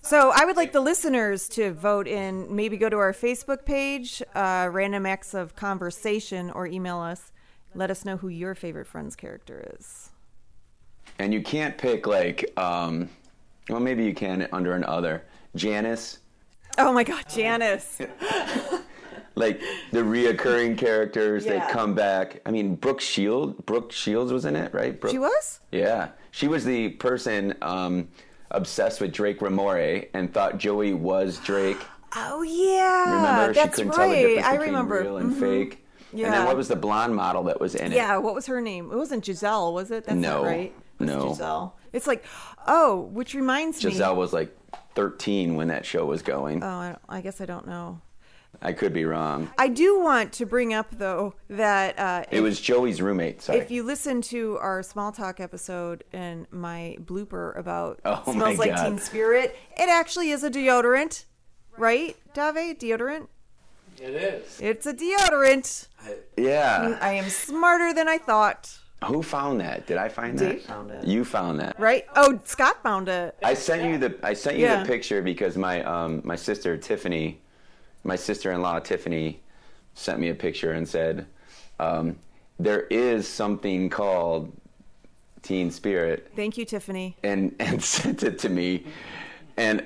So 0.00 0.32
I 0.34 0.44
would 0.44 0.56
like 0.56 0.72
the 0.72 0.80
listeners 0.80 1.48
to 1.50 1.72
vote 1.72 2.08
in. 2.08 2.54
Maybe 2.54 2.76
go 2.76 2.88
to 2.88 2.96
our 2.96 3.12
Facebook 3.12 3.64
page, 3.64 4.20
uh, 4.34 4.68
Random 4.72 5.06
Acts 5.06 5.32
of 5.32 5.54
Conversation, 5.54 6.50
or 6.50 6.66
email 6.66 6.98
us. 6.98 7.30
Let 7.74 7.90
us 7.90 8.04
know 8.04 8.16
who 8.16 8.28
your 8.28 8.54
favorite 8.54 8.86
Friends 8.86 9.14
character 9.14 9.72
is. 9.78 10.10
And 11.18 11.32
you 11.32 11.40
can't 11.42 11.78
pick 11.78 12.06
like 12.06 12.50
um, 12.56 13.08
well 13.68 13.80
maybe 13.80 14.04
you 14.04 14.14
can 14.14 14.48
under 14.52 14.74
an 14.74 14.84
other. 14.84 15.22
Janice, 15.54 16.18
Oh 16.78 16.92
my 16.92 17.04
God, 17.04 17.24
Janice. 17.28 17.98
like 19.34 19.60
the 19.92 20.00
reoccurring 20.00 20.76
characters 20.78 21.44
Yeah. 21.44 21.58
that 21.58 21.70
come 21.70 21.94
back. 21.94 22.40
I 22.46 22.50
mean, 22.50 22.74
Brooke 22.76 23.00
Shield, 23.00 23.64
Brooke 23.66 23.92
Shields 23.92 24.32
was 24.32 24.44
in 24.44 24.56
it, 24.56 24.72
right? 24.74 24.98
Brooke, 25.00 25.12
She 25.12 25.18
was? 25.18 25.60
Yeah, 25.70 26.08
she 26.30 26.48
was 26.48 26.64
the 26.64 26.90
person 26.90 27.54
um, 27.62 28.08
obsessed 28.50 29.00
with 29.00 29.12
Drake 29.12 29.40
Ramoray 29.40 30.08
and 30.14 30.32
thought 30.32 30.58
Joey 30.58 30.94
was 30.94 31.38
Drake. 31.38 31.78
Oh 32.14 32.42
yeah, 32.42 33.16
Remember, 33.16 33.54
that's 33.54 33.74
she 33.78 33.82
couldn't 33.84 33.92
tell 33.98 34.06
the 34.10 34.14
right. 34.14 34.22
difference 34.26 34.46
I 34.46 34.52
between 34.52 34.68
remember. 34.68 35.00
real 35.00 35.16
and 35.16 35.32
Mhm. 35.34 35.40
fake. 35.40 35.86
And 36.12 36.20
then 36.24 36.44
what 36.44 36.58
was 36.58 36.68
the 36.68 36.76
blonde 36.76 37.16
model 37.16 37.44
that 37.44 37.58
was 37.58 37.74
in 37.74 37.90
it? 37.90 37.94
Yeah, 37.96 38.18
what 38.18 38.34
was 38.34 38.44
her 38.48 38.60
name? 38.60 38.92
It 38.92 38.96
wasn't 38.96 39.24
Giselle, 39.24 39.72
was 39.72 39.90
it? 39.90 40.04
That's 40.04 40.18
No, 40.18 40.42
not 40.42 40.44
right. 40.46 40.74
It 41.00 41.04
no. 41.06 41.30
Giselle. 41.30 41.74
It's 41.94 42.06
like, 42.06 42.22
oh, 42.66 43.08
which 43.14 43.32
reminds 43.32 43.82
me. 43.82 43.90
Giselle 43.92 44.14
was 44.16 44.34
like 44.34 44.54
13 44.94 45.54
when 45.54 45.68
that 45.68 45.86
show 45.86 46.04
was 46.04 46.20
going. 46.20 46.62
Oh, 46.62 46.66
I, 46.66 46.96
I 47.08 47.20
guess 47.22 47.40
I 47.40 47.46
don't 47.46 47.66
know. 47.66 48.02
I 48.60 48.72
could 48.72 48.92
be 48.92 49.04
wrong. 49.04 49.50
I 49.58 49.68
do 49.68 49.98
want 50.00 50.32
to 50.34 50.46
bring 50.46 50.72
up 50.74 50.88
though 50.92 51.34
that 51.48 51.98
uh, 51.98 52.24
It 52.30 52.40
was 52.42 52.60
Joey's 52.60 53.00
roommate. 53.02 53.42
Sorry. 53.42 53.58
if 53.58 53.70
you 53.70 53.82
listen 53.82 54.20
to 54.22 54.58
our 54.60 54.82
small 54.82 55.10
talk 55.10 55.40
episode 55.40 56.04
and 56.12 56.46
my 56.52 56.96
blooper 57.00 57.56
about 57.58 58.00
Oh 58.04 58.22
smells 58.32 58.58
like 58.58 58.74
God. 58.76 58.84
Teen 58.84 58.98
Spirit, 58.98 59.56
it 59.76 59.88
actually 59.88 60.30
is 60.30 60.44
a 60.44 60.50
deodorant, 60.50 61.24
right, 61.76 62.16
Dave? 62.34 62.78
Deodorant. 62.78 63.26
It 64.00 64.10
is. 64.14 64.60
It's 64.60 64.86
a 64.86 64.94
deodorant. 64.94 65.88
yeah. 66.36 66.98
I 67.00 67.12
am 67.14 67.28
smarter 67.30 67.92
than 67.94 68.08
I 68.08 68.18
thought. 68.18 68.78
Who 69.06 69.22
found 69.22 69.60
that? 69.60 69.86
Did 69.88 69.96
I 69.96 70.08
find 70.08 70.38
that? 70.38 70.52
Dave 70.52 70.62
found 70.62 70.90
it. 70.92 71.04
You 71.04 71.24
found 71.24 71.58
that. 71.60 71.78
Right? 71.80 72.06
Oh, 72.14 72.38
Scott 72.44 72.80
found 72.84 73.08
it. 73.08 73.36
I 73.42 73.54
sent 73.54 73.82
you 73.90 73.98
the 73.98 74.16
I 74.22 74.34
sent 74.34 74.56
you 74.58 74.64
Yeah. 74.66 74.82
the 74.82 74.86
picture 74.88 75.20
because 75.22 75.56
my 75.56 75.82
um 75.82 76.20
my 76.24 76.36
sister 76.36 76.76
Tiffany, 76.76 77.40
my 78.04 78.16
sister-in-law 78.16 78.80
Tiffany, 78.80 79.40
sent 79.94 80.18
me 80.18 80.28
a 80.30 80.34
picture 80.34 80.72
and 80.72 80.88
said, 80.88 81.26
um, 81.78 82.16
there 82.58 82.82
is 82.82 83.26
something 83.28 83.90
called 83.90 84.52
Teen 85.42 85.70
Spirit, 85.70 86.30
Thank 86.36 86.56
you, 86.56 86.64
Tiffany. 86.64 87.16
and 87.22 87.54
and 87.60 87.82
sent 87.82 88.22
it 88.22 88.38
to 88.40 88.48
me, 88.48 88.84
and 89.56 89.84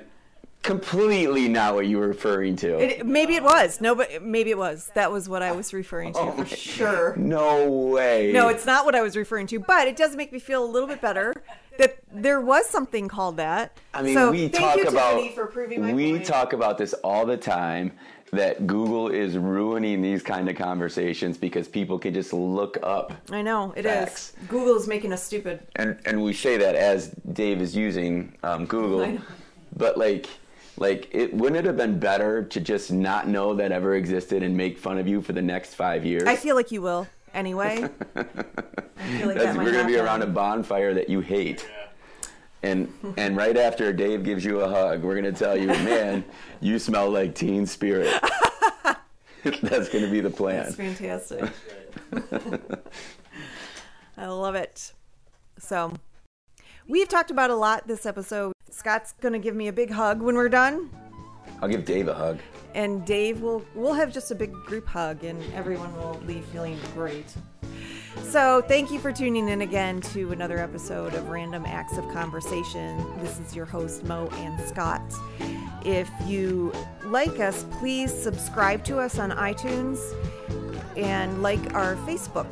completely 0.63 1.49
not 1.49 1.75
what 1.77 1.87
you 1.87 1.97
were 1.97 2.09
referring 2.09 2.57
to. 2.57 2.77
It, 2.79 3.07
maybe 3.07 3.37
it 3.37 3.43
was. 3.43 3.81
No, 3.81 3.95
but 3.95 4.21
maybe 4.23 4.51
it 4.51 4.59
was. 4.59 4.91
That 4.95 5.13
was 5.13 5.29
what 5.29 5.41
I 5.41 5.53
was 5.53 5.73
referring 5.73 6.13
to 6.15 6.19
Oh 6.19 6.31
for 6.33 6.39
my 6.39 6.45
sure. 6.45 7.15
no 7.17 7.71
way. 7.71 8.33
No, 8.33 8.49
it's 8.49 8.67
not 8.67 8.85
what 8.85 8.95
I 8.97 9.01
was 9.01 9.17
referring 9.17 9.47
to, 9.49 9.61
but 9.61 9.87
it 9.87 9.97
does 9.97 10.17
make 10.17 10.33
me 10.33 10.41
feel 10.41 10.65
a 10.65 10.67
little 10.67 10.89
bit 10.89 11.01
better 11.01 11.33
that 11.79 11.99
there 12.13 12.41
was 12.41 12.67
something 12.67 13.09
called 13.09 13.37
that. 13.37 13.77
I 13.95 14.03
mean, 14.03 14.15
so, 14.15 14.31
we 14.31 14.49
thank 14.49 14.55
talk 14.55 14.77
you, 14.77 14.85
about 14.85 15.15
Tiffany, 15.15 15.35
for 15.35 15.47
proving 15.47 15.83
my 15.83 15.93
we 15.93 16.13
point. 16.13 16.27
talk 16.27 16.53
about 16.53 16.79
this 16.79 16.93
all 16.95 17.27
the 17.27 17.37
time 17.37 17.93
that 18.33 18.67
Google 18.67 19.09
is 19.09 19.39
ruining 19.39 20.03
these 20.03 20.23
kind 20.23 20.49
of 20.49 20.57
conversations 20.57 21.39
because 21.39 21.69
people 21.69 21.99
can 21.99 22.13
just 22.13 22.33
look 22.33 22.77
up 22.83 23.13
I 23.31 23.43
know 23.43 23.73
it 23.77 23.87
is. 23.87 23.93
Facts. 23.93 24.33
is 24.51 24.89
making 24.89 25.13
us 25.13 25.23
stupid. 25.23 25.61
and 25.77 25.99
and 26.05 26.23
we 26.23 26.33
say 26.33 26.57
that 26.57 26.75
as 26.75 27.09
Dave 27.33 27.61
is 27.61 27.77
using 27.77 28.37
um, 28.43 28.67
Google, 28.67 29.19
but 29.77 29.97
like 29.97 30.27
like 30.77 31.09
it 31.13 31.33
wouldn't 31.33 31.59
it 31.59 31.65
have 31.65 31.77
been 31.77 31.99
better 31.99 32.43
to 32.45 32.61
just 32.61 32.93
not 32.93 33.29
know 33.29 33.55
that 33.55 33.73
ever 33.73 33.95
existed 33.95 34.43
and 34.43 34.57
make 34.57 34.79
fun 34.79 34.99
of 34.99 35.09
you 35.09 35.23
for 35.23 35.33
the 35.33 35.43
next 35.43 35.75
five 35.75 36.05
years? 36.05 36.25
I 36.25 36.37
feel 36.37 36.57
like 36.57 36.71
you 36.73 36.83
will 36.83 37.07
anyway. 37.37 37.89
I 38.17 38.25
feel 39.19 39.29
like 39.29 39.37
that 39.39 39.55
might 39.55 39.65
we're 39.65 39.73
gonna 39.73 39.87
be 39.87 39.99
around 39.99 40.23
a 40.23 40.27
bonfire 40.27 40.95
that 40.95 41.09
you 41.09 41.21
hate. 41.21 41.65
Yeah. 41.69 41.87
And 42.71 42.93
and 43.17 43.37
right 43.37 43.57
after 43.57 43.93
Dave 43.93 44.25
gives 44.25 44.45
you 44.45 44.61
a 44.61 44.69
hug, 44.69 45.03
we're 45.03 45.15
gonna 45.15 45.31
tell 45.31 45.57
you, 45.57 45.69
man, 45.69 46.25
you 46.61 46.81
smell 46.81 47.11
like 47.11 47.35
Teen 47.35 47.67
Spirit. 47.67 48.13
That's 49.63 49.89
gonna 49.89 50.11
be 50.11 50.21
the 50.21 50.31
plan. 50.31 50.65
That's 50.65 50.75
fantastic. 50.75 51.49
I 54.17 54.27
love 54.27 54.55
it. 54.55 54.93
So, 55.59 55.93
we've 56.89 57.09
talked 57.09 57.31
about 57.31 57.51
a 57.51 57.55
lot 57.55 57.87
this 57.87 58.07
episode. 58.07 58.53
Scott's 58.71 59.13
going 59.21 59.33
to 59.33 59.39
give 59.39 59.55
me 59.55 59.69
a 59.69 59.73
big 59.73 59.91
hug 59.91 60.21
when 60.21 60.35
we're 60.35 60.49
done, 60.49 60.91
I'll 61.63 61.69
give 61.69 61.85
Dave 61.85 62.09
a 62.09 62.15
hug. 62.15 62.39
And 62.77 63.05
Dave 63.07 63.41
will 63.41 63.65
we'll 63.75 63.95
have 63.95 64.13
just 64.13 64.31
a 64.31 64.35
big 64.35 64.53
group 64.53 64.87
hug 64.87 65.25
and 65.25 65.43
everyone 65.55 65.97
will 65.97 66.21
leave 66.27 66.45
feeling 66.47 66.79
great. 66.95 67.35
So, 68.23 68.63
thank 68.63 68.91
you 68.91 68.99
for 68.99 69.13
tuning 69.13 69.49
in 69.49 69.63
again 69.63 70.01
to 70.13 70.33
another 70.33 70.59
episode 70.59 71.15
of 71.15 71.29
Random 71.29 71.65
Acts 71.67 71.99
of 71.99 72.09
Conversation. 72.13 72.99
This 73.21 73.39
is 73.41 73.57
your 73.57 73.67
host 73.67 74.05
Mo 74.05 74.29
and 74.33 74.69
Scott. 74.69 75.03
If 75.85 76.11
you 76.27 76.73
like 77.05 77.41
us, 77.41 77.65
please 77.79 78.13
subscribe 78.13 78.85
to 78.85 78.99
us 78.99 79.19
on 79.19 79.31
iTunes 79.31 79.99
and 80.97 81.43
like 81.43 81.75
our 81.75 81.97
Facebook 81.97 82.49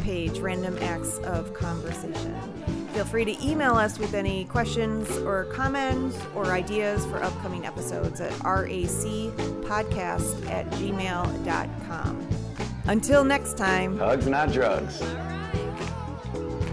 page, 0.00 0.38
Random 0.38 0.76
Acts 0.80 1.18
of 1.18 1.52
Conversation. 1.54 2.79
Feel 3.00 3.06
free 3.06 3.24
to 3.24 3.42
email 3.42 3.76
us 3.76 3.98
with 3.98 4.12
any 4.12 4.44
questions 4.44 5.10
or 5.22 5.44
comments 5.44 6.18
or 6.34 6.52
ideas 6.52 7.06
for 7.06 7.22
upcoming 7.22 7.64
episodes 7.64 8.20
at 8.20 8.30
racpodcast 8.40 10.50
at 10.50 10.68
gmail.com. 10.72 12.28
Until 12.84 13.24
next 13.24 13.56
time. 13.56 13.96
Hugs, 13.96 14.26
not 14.26 14.52
drugs. 14.52 15.02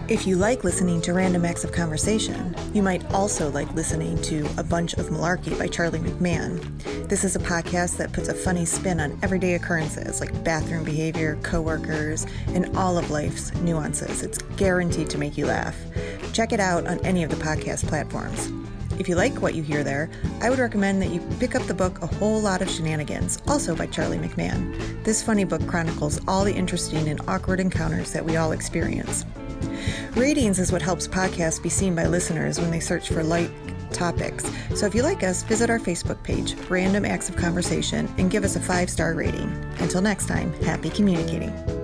If 0.08 0.26
you 0.26 0.36
like 0.36 0.64
listening 0.64 1.00
to 1.02 1.14
Random 1.14 1.46
Acts 1.46 1.64
of 1.64 1.72
Conversation, 1.72 2.54
you 2.74 2.82
might 2.82 3.10
also 3.12 3.50
like 3.50 3.72
listening 3.74 4.20
to 4.22 4.46
A 4.58 4.62
Bunch 4.62 4.94
of 4.94 5.06
Malarkey 5.06 5.58
by 5.58 5.66
Charlie 5.66 5.98
McMahon. 5.98 7.08
This 7.08 7.24
is 7.24 7.36
a 7.36 7.38
podcast 7.38 7.96
that 7.98 8.12
puts 8.12 8.28
a 8.28 8.34
funny 8.34 8.64
spin 8.64 9.00
on 9.00 9.18
everyday 9.22 9.54
occurrences 9.54 10.20
like 10.20 10.44
bathroom 10.44 10.84
behavior, 10.84 11.38
coworkers, 11.42 12.26
and 12.48 12.74
all 12.76 12.98
of 12.98 13.10
life's 13.10 13.54
nuances. 13.56 14.22
It's 14.22 14.38
guaranteed 14.56 15.10
to 15.10 15.18
make 15.18 15.36
you 15.36 15.46
laugh. 15.46 15.76
Check 16.32 16.52
it 16.52 16.60
out 16.60 16.86
on 16.86 16.98
any 17.04 17.24
of 17.24 17.30
the 17.30 17.36
podcast 17.36 17.86
platforms. 17.86 18.52
If 18.98 19.08
you 19.08 19.14
like 19.14 19.40
what 19.40 19.54
you 19.54 19.62
hear 19.62 19.84
there, 19.84 20.10
I 20.40 20.50
would 20.50 20.58
recommend 20.58 21.00
that 21.02 21.10
you 21.10 21.20
pick 21.38 21.54
up 21.54 21.62
the 21.66 21.74
book 21.74 22.02
A 22.02 22.06
Whole 22.06 22.40
Lot 22.40 22.62
of 22.62 22.70
Shenanigans, 22.70 23.40
also 23.46 23.76
by 23.76 23.86
Charlie 23.86 24.18
McMahon. 24.18 25.04
This 25.04 25.22
funny 25.22 25.44
book 25.44 25.64
chronicles 25.68 26.20
all 26.26 26.44
the 26.44 26.52
interesting 26.52 27.08
and 27.08 27.20
awkward 27.28 27.60
encounters 27.60 28.12
that 28.12 28.24
we 28.24 28.36
all 28.36 28.52
experience. 28.52 29.24
Ratings 30.16 30.58
is 30.58 30.72
what 30.72 30.82
helps 30.82 31.06
podcasts 31.06 31.62
be 31.62 31.68
seen 31.68 31.94
by 31.94 32.06
listeners 32.06 32.60
when 32.60 32.70
they 32.70 32.80
search 32.80 33.08
for 33.08 33.22
like 33.22 33.50
topics. 33.92 34.50
So 34.74 34.86
if 34.86 34.94
you 34.94 35.02
like 35.02 35.22
us, 35.22 35.42
visit 35.44 35.70
our 35.70 35.78
Facebook 35.78 36.22
page, 36.22 36.54
Random 36.68 37.04
Acts 37.04 37.28
of 37.28 37.36
Conversation, 37.36 38.12
and 38.18 38.30
give 38.30 38.44
us 38.44 38.56
a 38.56 38.60
five 38.60 38.90
star 38.90 39.14
rating. 39.14 39.50
Until 39.78 40.02
next 40.02 40.26
time, 40.26 40.52
happy 40.62 40.90
communicating. 40.90 41.77